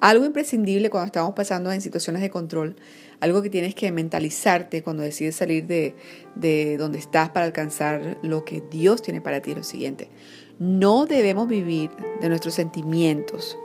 Algo 0.01 0.25
imprescindible 0.25 0.89
cuando 0.89 1.05
estamos 1.05 1.33
pasando 1.33 1.71
en 1.71 1.79
situaciones 1.79 2.21
de 2.21 2.29
control 2.29 2.75
algo 3.21 3.43
que 3.43 3.51
tienes 3.51 3.75
que 3.75 3.91
mentalizarte 3.91 4.81
cuando 4.81 5.03
decides 5.03 5.35
salir 5.35 5.67
de, 5.67 5.95
de 6.35 6.75
donde 6.77 6.97
estás 6.97 7.29
para 7.29 7.45
alcanzar 7.45 8.17
lo 8.23 8.43
que 8.43 8.61
Dios 8.69 9.03
tiene 9.03 9.21
para 9.21 9.41
ti 9.41 9.51
es 9.51 9.57
lo 9.57 9.63
siguiente. 9.63 10.09
No 10.57 11.05
debemos 11.05 11.47
vivir 11.47 11.91
de 12.19 12.29
nuestros 12.29 12.55
sentimientos, 12.55 13.57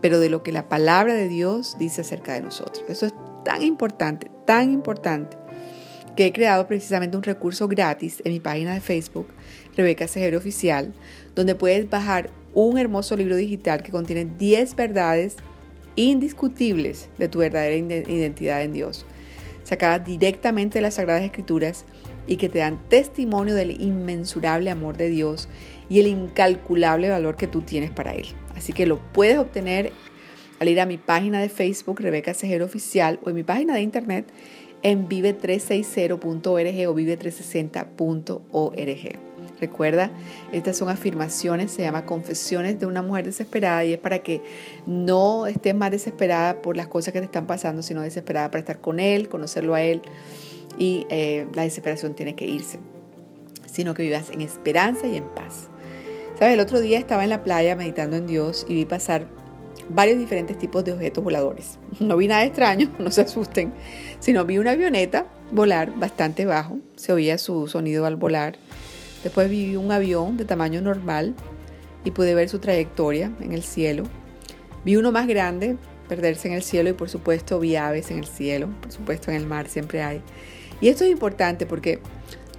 pero 0.00 0.20
de 0.20 0.30
lo 0.30 0.44
que 0.44 0.52
la 0.52 0.68
palabra 0.68 1.14
de 1.14 1.28
Dios 1.28 1.76
dice 1.78 2.02
acerca 2.02 2.34
de 2.34 2.42
nosotros. 2.42 2.84
Eso 2.88 3.06
es 3.06 3.14
tan 3.44 3.62
importante, 3.62 4.30
tan 4.46 4.72
importante, 4.72 5.36
que 6.14 6.26
he 6.26 6.32
creado 6.32 6.68
precisamente 6.68 7.16
un 7.16 7.24
recurso 7.24 7.66
gratis 7.66 8.22
en 8.24 8.32
mi 8.32 8.38
página 8.38 8.74
de 8.74 8.80
Facebook, 8.80 9.26
Rebeca 9.76 10.06
Cejero 10.06 10.38
Oficial, 10.38 10.94
donde 11.34 11.56
puedes 11.56 11.90
bajar 11.90 12.30
un 12.54 12.78
hermoso 12.78 13.16
libro 13.16 13.36
digital 13.36 13.82
que 13.82 13.92
contiene 13.92 14.24
10 14.24 14.76
verdades 14.76 15.36
indiscutibles 15.96 17.10
de 17.18 17.28
tu 17.28 17.40
verdadera 17.40 17.76
identidad 17.76 18.62
en 18.62 18.72
Dios, 18.72 19.04
sacadas 19.64 20.02
directamente 20.04 20.78
de 20.78 20.82
las 20.82 20.94
Sagradas 20.94 21.22
Escrituras 21.22 21.84
y 22.26 22.36
que 22.36 22.48
te 22.48 22.60
dan 22.60 22.80
testimonio 22.88 23.54
del 23.54 23.80
inmensurable 23.80 24.70
amor 24.70 24.96
de 24.96 25.10
Dios 25.10 25.48
y 25.88 26.00
el 26.00 26.06
incalculable 26.06 27.08
valor 27.08 27.36
que 27.36 27.46
tú 27.46 27.62
tienes 27.62 27.90
para 27.90 28.14
Él. 28.14 28.26
Así 28.56 28.72
que 28.72 28.86
lo 28.86 28.98
puedes 29.12 29.38
obtener 29.38 29.92
al 30.58 30.68
ir 30.68 30.80
a 30.80 30.86
mi 30.86 30.98
página 30.98 31.40
de 31.40 31.48
Facebook, 31.48 32.00
Rebeca 32.00 32.34
Cejero 32.34 32.66
Oficial, 32.66 33.18
o 33.24 33.30
en 33.30 33.36
mi 33.36 33.42
página 33.42 33.74
de 33.74 33.80
internet 33.80 34.26
en 34.82 35.08
vive360.org 35.08 36.88
o 36.88 36.94
vive360.org. 36.94 39.29
Recuerda, 39.60 40.10
estas 40.52 40.76
son 40.78 40.88
afirmaciones, 40.88 41.70
se 41.70 41.82
llama 41.82 42.06
confesiones 42.06 42.80
de 42.80 42.86
una 42.86 43.02
mujer 43.02 43.26
desesperada 43.26 43.84
y 43.84 43.92
es 43.92 43.98
para 43.98 44.20
que 44.20 44.42
no 44.86 45.46
estés 45.46 45.74
más 45.74 45.90
desesperada 45.90 46.62
por 46.62 46.76
las 46.76 46.86
cosas 46.86 47.12
que 47.12 47.18
te 47.18 47.26
están 47.26 47.46
pasando, 47.46 47.82
sino 47.82 48.00
desesperada 48.00 48.50
para 48.50 48.60
estar 48.60 48.80
con 48.80 49.00
Él, 49.00 49.28
conocerlo 49.28 49.74
a 49.74 49.82
Él 49.82 50.00
y 50.78 51.06
eh, 51.10 51.46
la 51.54 51.62
desesperación 51.62 52.14
tiene 52.14 52.34
que 52.34 52.46
irse, 52.46 52.78
sino 53.66 53.92
que 53.92 54.02
vivas 54.02 54.30
en 54.30 54.40
esperanza 54.40 55.06
y 55.06 55.16
en 55.16 55.24
paz. 55.24 55.68
¿Sabes? 56.38 56.54
El 56.54 56.60
otro 56.60 56.80
día 56.80 56.98
estaba 56.98 57.22
en 57.22 57.30
la 57.30 57.44
playa 57.44 57.76
meditando 57.76 58.16
en 58.16 58.26
Dios 58.26 58.64
y 58.66 58.74
vi 58.74 58.84
pasar 58.86 59.26
varios 59.90 60.18
diferentes 60.18 60.56
tipos 60.58 60.84
de 60.84 60.92
objetos 60.92 61.22
voladores. 61.22 61.78
No 62.00 62.16
vi 62.16 62.28
nada 62.28 62.44
extraño, 62.44 62.90
no 62.98 63.10
se 63.10 63.22
asusten, 63.22 63.74
sino 64.20 64.44
vi 64.46 64.58
una 64.58 64.70
avioneta 64.70 65.26
volar 65.52 65.92
bastante 65.98 66.46
bajo, 66.46 66.78
se 66.96 67.12
oía 67.12 67.36
su 67.36 67.68
sonido 67.68 68.06
al 68.06 68.16
volar 68.16 68.56
Después 69.22 69.50
vi 69.50 69.76
un 69.76 69.92
avión 69.92 70.36
de 70.36 70.44
tamaño 70.44 70.80
normal 70.80 71.34
y 72.04 72.10
pude 72.10 72.34
ver 72.34 72.48
su 72.48 72.58
trayectoria 72.58 73.32
en 73.40 73.52
el 73.52 73.62
cielo. 73.62 74.04
Vi 74.84 74.96
uno 74.96 75.12
más 75.12 75.26
grande 75.26 75.76
perderse 76.08 76.48
en 76.48 76.54
el 76.54 76.62
cielo 76.62 76.90
y 76.90 76.94
por 76.94 77.08
supuesto 77.08 77.60
vi 77.60 77.76
aves 77.76 78.10
en 78.10 78.18
el 78.18 78.26
cielo, 78.26 78.68
por 78.80 78.90
supuesto 78.90 79.30
en 79.30 79.36
el 79.36 79.46
mar 79.46 79.68
siempre 79.68 80.02
hay. 80.02 80.22
Y 80.80 80.88
esto 80.88 81.04
es 81.04 81.10
importante 81.10 81.66
porque 81.66 82.00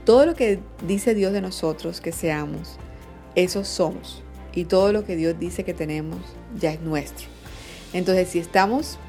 todo 0.06 0.26
lo 0.26 0.36
que 0.36 0.60
dice 0.88 1.16
Dios 1.16 1.34
de 1.34 1.42
nosotros 1.42 2.00
que 2.00 2.12
seamos, 2.12 2.78
eso 3.36 3.64
somos. 3.64 4.24
Y 4.54 4.66
todo 4.66 4.92
lo 4.92 5.06
que 5.06 5.16
Dios 5.16 5.40
dice 5.40 5.64
que 5.64 5.74
tenemos 5.74 6.20
ya 6.60 6.72
es 6.72 6.82
nuestro. 6.82 7.28
Entonces 7.94 8.30
si 8.30 8.40
estamos 8.40 9.00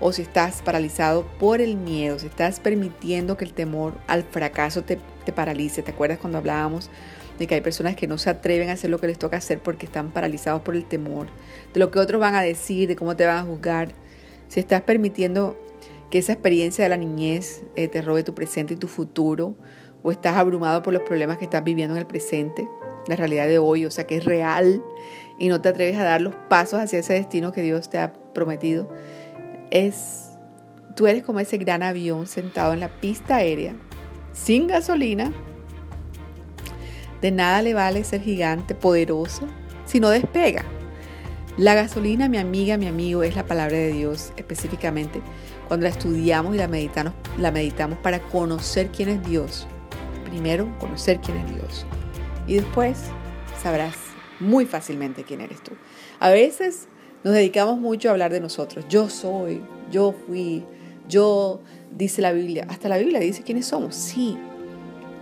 o 0.00 0.12
si 0.12 0.22
estás 0.22 0.62
paralizado 0.62 1.26
por 1.38 1.60
el 1.60 1.76
miedo, 1.76 2.18
si 2.18 2.26
estás 2.26 2.60
permitiendo 2.60 3.36
que 3.36 3.44
el 3.44 3.52
temor 3.52 3.94
al 4.06 4.22
fracaso 4.22 4.82
te, 4.82 4.98
paralice. 5.30 5.82
¿Te 5.82 5.92
acuerdas 5.92 6.18
cuando 6.18 6.38
hablábamos 6.38 6.90
de 7.38 7.46
que 7.46 7.54
hay 7.54 7.60
personas 7.60 7.94
que 7.94 8.08
no 8.08 8.18
se 8.18 8.30
atreven 8.30 8.70
a 8.70 8.72
hacer 8.72 8.90
lo 8.90 8.98
que 8.98 9.06
les 9.06 9.18
toca 9.18 9.36
hacer 9.36 9.60
porque 9.60 9.86
están 9.86 10.10
paralizados 10.10 10.62
por 10.62 10.74
el 10.74 10.84
temor, 10.84 11.28
de 11.72 11.78
lo 11.78 11.92
que 11.92 12.00
otros 12.00 12.20
van 12.20 12.34
a 12.34 12.42
decir, 12.42 12.88
de 12.88 12.96
cómo 12.96 13.14
te 13.14 13.26
van 13.26 13.36
a 13.36 13.42
juzgar? 13.42 13.92
Si 14.48 14.58
estás 14.58 14.80
permitiendo 14.80 15.56
que 16.10 16.18
esa 16.18 16.32
experiencia 16.32 16.82
de 16.82 16.90
la 16.90 16.96
niñez 16.96 17.62
eh, 17.76 17.88
te 17.88 18.02
robe 18.02 18.24
tu 18.24 18.34
presente 18.34 18.74
y 18.74 18.76
tu 18.76 18.88
futuro, 18.88 19.54
o 20.02 20.10
estás 20.10 20.36
abrumado 20.36 20.82
por 20.82 20.92
los 20.92 21.02
problemas 21.02 21.38
que 21.38 21.44
estás 21.44 21.62
viviendo 21.62 21.94
en 21.94 22.00
el 22.00 22.06
presente, 22.06 22.68
la 23.06 23.16
realidad 23.16 23.46
de 23.46 23.58
hoy, 23.58 23.86
o 23.86 23.90
sea 23.90 24.06
que 24.06 24.16
es 24.16 24.24
real 24.24 24.82
y 25.38 25.48
no 25.48 25.60
te 25.60 25.68
atreves 25.68 25.96
a 25.96 26.04
dar 26.04 26.20
los 26.20 26.34
pasos 26.48 26.80
hacia 26.80 26.98
ese 26.98 27.14
destino 27.14 27.52
que 27.52 27.62
Dios 27.62 27.90
te 27.90 27.98
ha 27.98 28.12
prometido, 28.12 28.88
es, 29.70 30.30
tú 30.94 31.06
eres 31.06 31.22
como 31.22 31.40
ese 31.40 31.56
gran 31.58 31.82
avión 31.82 32.26
sentado 32.26 32.72
en 32.72 32.80
la 32.80 32.88
pista 32.88 33.36
aérea, 33.36 33.74
sin 34.32 34.66
gasolina. 34.66 35.32
De 37.20 37.30
nada 37.30 37.62
le 37.62 37.74
vale 37.74 38.02
ser 38.04 38.22
gigante, 38.22 38.74
poderoso, 38.74 39.46
si 39.84 40.00
no 40.00 40.10
despega. 40.10 40.64
La 41.58 41.74
gasolina, 41.74 42.28
mi 42.28 42.38
amiga, 42.38 42.78
mi 42.78 42.86
amigo, 42.86 43.22
es 43.22 43.36
la 43.36 43.46
palabra 43.46 43.76
de 43.76 43.92
Dios 43.92 44.32
específicamente. 44.36 45.20
Cuando 45.68 45.84
la 45.84 45.90
estudiamos 45.90 46.54
y 46.54 46.58
la 46.58 46.66
meditamos, 46.66 47.12
la 47.38 47.50
meditamos 47.50 47.98
para 47.98 48.20
conocer 48.20 48.88
quién 48.88 49.10
es 49.10 49.22
Dios. 49.28 49.66
Primero, 50.24 50.66
conocer 50.78 51.20
quién 51.20 51.36
es 51.36 51.54
Dios. 51.54 51.86
Y 52.46 52.54
después 52.54 52.98
sabrás 53.62 53.94
muy 54.40 54.66
fácilmente 54.66 55.24
quién 55.24 55.42
eres 55.42 55.62
tú. 55.62 55.72
A 56.18 56.30
veces 56.30 56.88
nos 57.22 57.34
dedicamos 57.34 57.78
mucho 57.78 58.08
a 58.08 58.12
hablar 58.12 58.32
de 58.32 58.40
nosotros. 58.40 58.86
Yo 58.88 59.08
soy, 59.08 59.62
yo 59.90 60.12
fui, 60.26 60.64
yo 61.08 61.60
dice 61.96 62.22
la 62.22 62.32
Biblia, 62.32 62.66
hasta 62.68 62.88
la 62.88 62.98
Biblia 62.98 63.20
dice 63.20 63.42
quiénes 63.42 63.66
somos, 63.66 63.94
sí, 63.94 64.38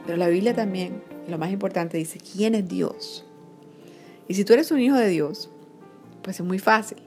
pero 0.06 0.16
la 0.16 0.28
Biblia 0.28 0.54
también, 0.54 1.02
lo 1.28 1.38
más 1.38 1.50
importante, 1.50 1.96
dice 1.98 2.18
quién 2.18 2.54
es 2.54 2.68
Dios. 2.68 3.26
Y 4.28 4.35
si 4.35 4.44
tú 4.44 4.52
eres 4.52 4.70
un 4.70 4.80
hijo 4.80 4.96
de 4.96 5.09
Dios, 5.09 5.50
pues 6.22 6.40
es 6.40 6.46
muy 6.46 6.59
fácil. 6.59 6.98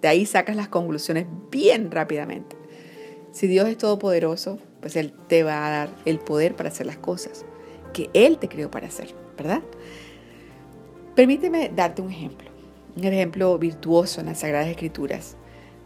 De 0.00 0.08
ahí 0.08 0.26
sacas 0.26 0.56
las 0.56 0.68
conclusiones 0.68 1.26
bien 1.50 1.90
rápidamente. 1.90 2.56
Si 3.32 3.46
Dios 3.46 3.68
es 3.68 3.78
todopoderoso, 3.78 4.58
pues 4.80 4.96
Él 4.96 5.12
te 5.28 5.42
va 5.42 5.66
a 5.66 5.70
dar 5.70 5.90
el 6.04 6.18
poder 6.18 6.54
para 6.54 6.68
hacer 6.68 6.86
las 6.86 6.98
cosas 6.98 7.44
que 7.92 8.10
Él 8.14 8.38
te 8.38 8.48
creó 8.48 8.70
para 8.70 8.86
hacer, 8.86 9.14
¿verdad? 9.36 9.62
Permíteme 11.14 11.70
darte 11.74 12.00
un 12.00 12.10
ejemplo, 12.10 12.48
un 12.96 13.04
ejemplo 13.04 13.58
virtuoso 13.58 14.20
en 14.20 14.26
las 14.26 14.40
Sagradas 14.40 14.68
Escrituras 14.68 15.36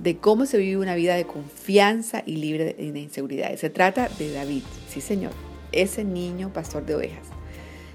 de 0.03 0.17
cómo 0.17 0.47
se 0.47 0.59
vive 0.59 0.79
una 0.79 0.97
vida 0.97 1.15
de 1.15 1.25
confianza 1.25 2.25
y 2.27 2.37
libre 2.37 2.75
de 2.75 2.99
inseguridades. 2.99 3.61
Se 3.61 3.71
trata 3.71 4.09
de 4.19 4.33
David, 4.33 4.65
sí 4.89 5.01
señor, 5.01 5.31
ese 5.71 6.03
niño 6.03 6.53
pastor 6.53 6.85
de 6.85 6.97
ovejas. 6.97 7.29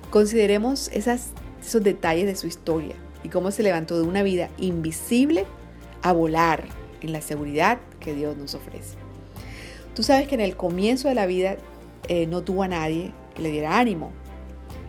Consideremos 0.09 0.89
esos 0.93 1.83
detalles 1.83 2.25
de 2.25 2.37
su 2.37 2.47
historia 2.47 2.95
y 3.23 3.29
cómo 3.29 3.51
se 3.51 3.61
levantó 3.61 3.97
de 3.97 4.07
una 4.07 4.23
vida 4.23 4.49
invisible 4.57 5.45
a 6.01 6.13
volar 6.13 6.63
en 7.01 7.11
la 7.11 7.21
seguridad 7.21 7.77
que 7.99 8.13
Dios 8.13 8.37
nos 8.37 8.55
ofrece. 8.55 8.95
Tú 9.93 10.01
sabes 10.01 10.29
que 10.29 10.35
en 10.35 10.41
el 10.41 10.55
comienzo 10.55 11.09
de 11.09 11.15
la 11.15 11.25
vida 11.25 11.57
eh, 12.07 12.25
no 12.25 12.41
tuvo 12.41 12.63
a 12.63 12.69
nadie 12.69 13.11
que 13.35 13.41
le 13.41 13.51
diera 13.51 13.79
ánimo. 13.79 14.13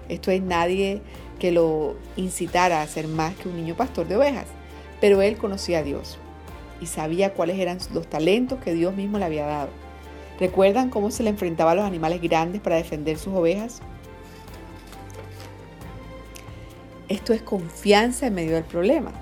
Esto 0.08 0.30
es 0.30 0.40
nadie 0.40 1.02
que 1.40 1.50
lo 1.50 1.96
incitara 2.16 2.80
a 2.80 2.86
ser 2.86 3.08
más 3.08 3.34
que 3.34 3.48
un 3.48 3.56
niño 3.56 3.76
pastor 3.76 4.06
de 4.06 4.16
ovejas, 4.16 4.46
pero 5.00 5.20
él 5.20 5.36
conocía 5.36 5.80
a 5.80 5.82
Dios 5.82 6.18
y 6.80 6.86
sabía 6.86 7.34
cuáles 7.34 7.58
eran 7.58 7.78
los 7.92 8.08
talentos 8.08 8.60
que 8.60 8.74
Dios 8.74 8.94
mismo 8.94 9.18
le 9.18 9.24
había 9.24 9.46
dado. 9.46 9.70
¿Recuerdan 10.38 10.90
cómo 10.90 11.10
se 11.10 11.22
le 11.22 11.30
enfrentaba 11.30 11.72
a 11.72 11.74
los 11.74 11.84
animales 11.84 12.22
grandes 12.22 12.60
para 12.60 12.76
defender 12.76 13.18
sus 13.18 13.34
ovejas? 13.34 13.80
Esto 17.08 17.32
es 17.32 17.42
confianza 17.42 18.26
en 18.26 18.34
medio 18.34 18.54
del 18.54 18.64
problema. 18.64 19.12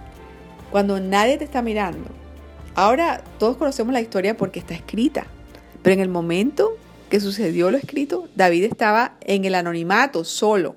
Cuando 0.70 1.00
nadie 1.00 1.38
te 1.38 1.44
está 1.44 1.62
mirando. 1.62 2.10
Ahora 2.74 3.22
todos 3.38 3.56
conocemos 3.56 3.92
la 3.92 4.02
historia 4.02 4.36
porque 4.36 4.58
está 4.58 4.74
escrita, 4.74 5.26
pero 5.82 5.94
en 5.94 6.00
el 6.00 6.08
momento 6.08 6.76
que 7.08 7.20
sucedió 7.20 7.70
lo 7.70 7.78
escrito, 7.78 8.28
David 8.34 8.64
estaba 8.64 9.16
en 9.22 9.44
el 9.46 9.54
anonimato, 9.54 10.24
solo, 10.24 10.74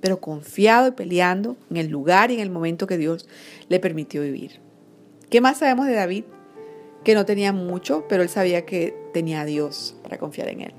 pero 0.00 0.20
confiado 0.20 0.88
y 0.88 0.92
peleando 0.92 1.56
en 1.70 1.76
el 1.76 1.88
lugar 1.88 2.30
y 2.30 2.34
en 2.34 2.40
el 2.40 2.50
momento 2.50 2.86
que 2.86 2.96
Dios 2.96 3.28
le 3.68 3.80
permitió 3.80 4.22
vivir. 4.22 4.67
¿Qué 5.30 5.42
más 5.42 5.58
sabemos 5.58 5.86
de 5.86 5.94
David? 5.94 6.24
Que 7.04 7.14
no 7.14 7.26
tenía 7.26 7.52
mucho, 7.52 8.06
pero 8.08 8.22
él 8.22 8.30
sabía 8.30 8.64
que 8.64 8.96
tenía 9.12 9.42
a 9.42 9.44
Dios 9.44 9.94
para 10.02 10.16
confiar 10.16 10.48
en 10.48 10.62
él. 10.62 10.74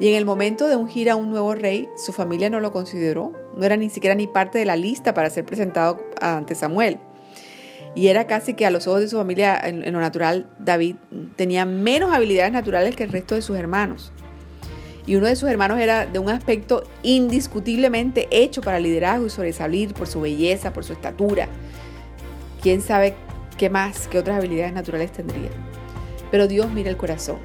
Y 0.00 0.08
en 0.08 0.14
el 0.16 0.24
momento 0.24 0.66
de 0.66 0.74
ungir 0.74 1.08
a 1.08 1.14
un 1.14 1.30
nuevo 1.30 1.54
rey, 1.54 1.88
su 1.96 2.12
familia 2.12 2.50
no 2.50 2.58
lo 2.58 2.72
consideró, 2.72 3.32
no 3.56 3.64
era 3.64 3.76
ni 3.76 3.90
siquiera 3.90 4.16
ni 4.16 4.26
parte 4.26 4.58
de 4.58 4.64
la 4.64 4.74
lista 4.74 5.14
para 5.14 5.30
ser 5.30 5.44
presentado 5.44 6.02
ante 6.20 6.56
Samuel. 6.56 6.98
Y 7.94 8.08
era 8.08 8.26
casi 8.26 8.54
que 8.54 8.66
a 8.66 8.70
los 8.70 8.88
ojos 8.88 9.02
de 9.02 9.08
su 9.08 9.16
familia, 9.16 9.56
en, 9.62 9.92
lo 9.92 10.00
natural, 10.00 10.50
David 10.58 10.96
tenía 11.36 11.64
menos 11.64 12.12
habilidades 12.12 12.52
naturales 12.52 12.96
que 12.96 13.04
el 13.04 13.12
resto 13.12 13.36
de 13.36 13.42
sus 13.42 13.56
hermanos. 13.56 14.10
Y 15.06 15.14
uno 15.14 15.28
de 15.28 15.36
sus 15.36 15.48
hermanos 15.48 15.78
era 15.78 16.06
de 16.06 16.18
un 16.18 16.28
aspecto 16.28 16.82
indiscutiblemente 17.04 18.26
hecho 18.32 18.62
para 18.62 18.80
liderazgo 18.80 19.26
y 19.26 19.30
sobresalir 19.30 19.94
por 19.94 20.08
su 20.08 20.20
belleza, 20.20 20.72
por 20.72 20.82
su 20.82 20.92
estatura. 20.92 21.46
Quién 22.60 22.80
sabe 22.80 23.14
¿Qué 23.56 23.70
más? 23.70 24.08
¿Qué 24.08 24.18
otras 24.18 24.38
habilidades 24.38 24.72
naturales 24.72 25.12
tendría? 25.12 25.50
Pero 26.30 26.48
Dios 26.48 26.70
mira 26.72 26.90
el 26.90 26.96
corazón. 26.96 27.38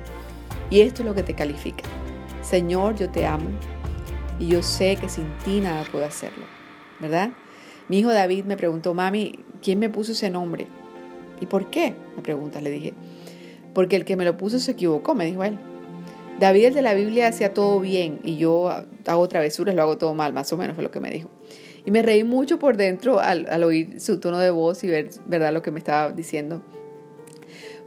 Y 0.72 0.82
esto 0.82 1.04
es 1.04 1.08
lo 1.08 1.14
que 1.14 1.22
te 1.22 1.36
califica. 1.36 1.84
Señor, 2.42 2.96
yo 2.96 3.10
te 3.10 3.28
amo. 3.28 3.50
Y 4.40 4.48
yo 4.48 4.64
sé 4.64 4.96
que 4.96 5.08
sin 5.08 5.32
ti 5.46 5.60
nada 5.60 5.84
puedo 5.92 6.06
hacerlo. 6.06 6.46
¿Verdad? 7.00 7.30
Mi 7.90 8.00
hijo 8.00 8.12
David 8.12 8.46
me 8.46 8.58
preguntó, 8.58 8.94
mami, 8.94 9.46
¿quién 9.62 9.78
me 9.78 9.90
puso 9.90 10.14
ese 10.14 10.30
nombre? 10.32 10.68
¿Y 11.42 11.46
por 11.46 11.70
qué? 11.70 11.94
Me 12.16 12.24
pregunta, 12.24 12.60
le 12.60 12.72
dije. 12.72 12.94
Porque 13.74 13.96
el 13.96 14.06
que 14.06 14.16
me 14.16 14.26
lo 14.26 14.36
puso 14.36 14.58
se 14.60 14.72
equivocó, 14.72 15.14
me 15.14 15.26
dijo 15.26 15.44
él. 15.44 15.60
David 16.40 16.66
el 16.66 16.74
de 16.74 16.82
la 16.82 16.94
Biblia 16.94 17.28
hacía 17.28 17.54
todo 17.54 17.80
bien 17.80 18.20
y 18.24 18.38
yo 18.38 18.70
hago 19.06 19.28
travesuras, 19.28 19.76
lo 19.76 19.82
hago 19.82 19.98
todo 19.98 20.16
mal, 20.16 20.34
más 20.34 20.52
o 20.54 20.58
menos 20.58 20.76
fue 20.76 20.84
lo 20.84 20.92
que 20.92 21.00
me 21.00 21.12
dijo. 21.12 21.30
Y 21.90 21.92
me 21.92 22.04
reí 22.04 22.24
mucho 22.24 22.60
por 22.60 22.78
dentro 22.78 23.20
al, 23.20 23.64
oír 23.64 24.00
su 24.00 24.20
tono 24.20 24.38
de 24.38 24.52
voz 24.52 24.84
y 24.84 24.88
ver, 24.88 25.10
¿verdad?, 25.26 25.52
lo 25.52 25.64
que 25.64 25.72
me 25.72 25.80
estaba 25.80 26.12
diciendo. 26.12 26.62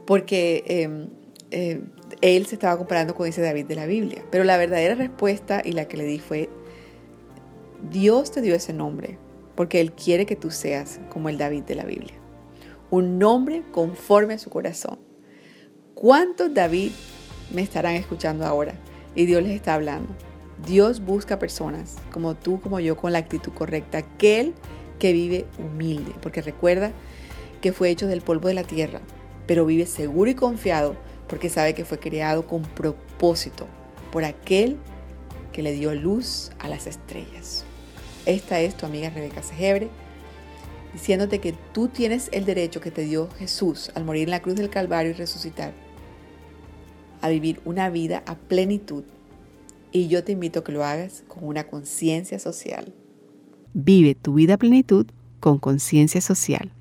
Porque 0.07 0.65
em, 0.67 1.07
em, 1.53 1.85
él 2.21 2.47
se 2.47 2.57
estaba 2.57 2.77
comparando 2.77 3.15
con 3.15 3.29
ese 3.29 3.43
David 3.43 3.67
de 3.67 3.77
la 3.77 3.87
Biblia. 3.87 4.25
Pero 4.33 4.43
la 4.43 4.57
verdadera 4.57 4.97
respuesta 4.97 5.63
y 5.65 5.71
la 5.71 5.87
que 5.87 5.99
le 5.99 6.05
di 6.05 6.19
fue, 6.19 6.51
Dios 7.93 8.33
te 8.33 8.41
dio 8.41 8.57
ese 8.57 8.73
nombre 8.73 9.19
porque 9.55 9.81
Él 9.81 9.93
quiere 9.93 10.27
que 10.27 10.35
tú 10.35 10.51
seas 10.51 10.99
como 11.09 11.29
el 11.29 11.39
David 11.39 11.63
de 11.63 11.77
la 11.77 11.85
Biblia. 11.85 12.17
Un 12.91 13.21
nombre 13.21 13.63
conforme 13.71 14.35
a 14.35 14.39
su 14.39 14.51
corazón. 14.51 14.99
¿Cuántos 15.95 16.53
David 16.53 16.91
me 17.55 17.63
estarán 17.63 17.95
escuchando 17.95 18.47
ahora? 18.47 18.75
Y 19.15 19.27
Dios 19.27 19.45
les 19.45 19.53
está 19.53 19.75
hablando. 19.75 20.09
Dios 20.67 21.05
busca 21.05 21.39
personas 21.39 21.97
como 22.13 22.35
tú, 22.35 22.61
como 22.61 22.81
yo, 22.81 22.97
con 22.97 23.13
la 23.13 23.19
actitud 23.19 23.53
correcta. 23.53 23.99
Aquel 23.99 24.55
que 24.99 25.13
vive 25.13 25.47
humilde, 25.59 26.13
porque 26.21 26.43
recuerda 26.43 26.93
que 27.61 27.73
fue 27.73 27.91
hecho 27.91 28.07
del 28.07 28.23
polvo 28.23 28.49
de 28.49 28.55
la 28.55 28.65
tierra, 28.65 29.01
pero 29.47 29.67
vive 29.67 29.87
seguro 29.87 30.31
y 30.31 30.35
confiado 30.35 30.97
porque 31.29 31.49
sabe 31.49 31.75
que 31.75 31.85
fue 31.85 31.99
creado 31.99 32.47
con 32.47 32.63
propósito 32.63 33.67
por 34.11 34.25
aquel 34.25 34.77
que 35.53 35.63
le 35.63 35.73
dio 35.73 35.95
luz 35.95 36.51
a 36.59 36.69
las 36.69 36.87
estrellas. 36.87 37.65
Esta 38.27 38.61
es 38.61 38.77
tu 38.77 38.87
amiga 38.87 39.11
Rebeca 39.11 39.43
Segebre, 39.43 39.89
diciéndote 40.93 41.41
que 41.41 41.55
tú 41.73 41.89
tienes 41.89 42.29
el 42.33 42.45
derecho 42.45 42.81
que 42.81 42.91
te 42.91 43.03
dio 43.03 43.29
Jesús 43.39 43.91
al 43.95 44.05
morir 44.05 44.25
en 44.25 44.31
la 44.31 44.43
cruz 44.43 44.57
del 44.57 44.71
Calvario 44.71 45.11
y 45.11 45.15
resucitar, 45.15 45.73
a 47.21 47.29
vivir 47.29 47.61
una 47.65 47.91
vida 47.91 48.23
a 48.27 48.35
plenitud 48.35 49.05
y 49.93 50.09
yo 50.09 50.25
te 50.25 50.33
invito 50.33 50.61
a 50.61 50.65
que 50.65 50.73
lo 50.73 50.85
hagas 50.85 51.23
con 51.29 51.45
una 51.47 51.69
conciencia 51.69 52.39
social. 52.39 52.93
Vive 53.75 54.15
tu 54.15 54.35
vida 54.35 54.55
a 54.55 54.59
plenitud 54.59 55.07
con 55.41 55.59
conciencia 55.59 56.21
social. 56.21 56.73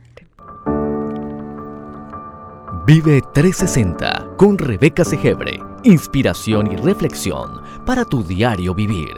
Vive 2.88 3.22
360 3.34 4.36
con 4.38 4.58
Rebeca 4.58 5.06
Segebre. 5.06 5.60
Inspiración 5.84 6.72
y 6.72 6.76
reflexión 6.76 7.62
para 7.86 8.06
tu 8.06 8.24
diario 8.24 8.74
vivir. 8.74 9.14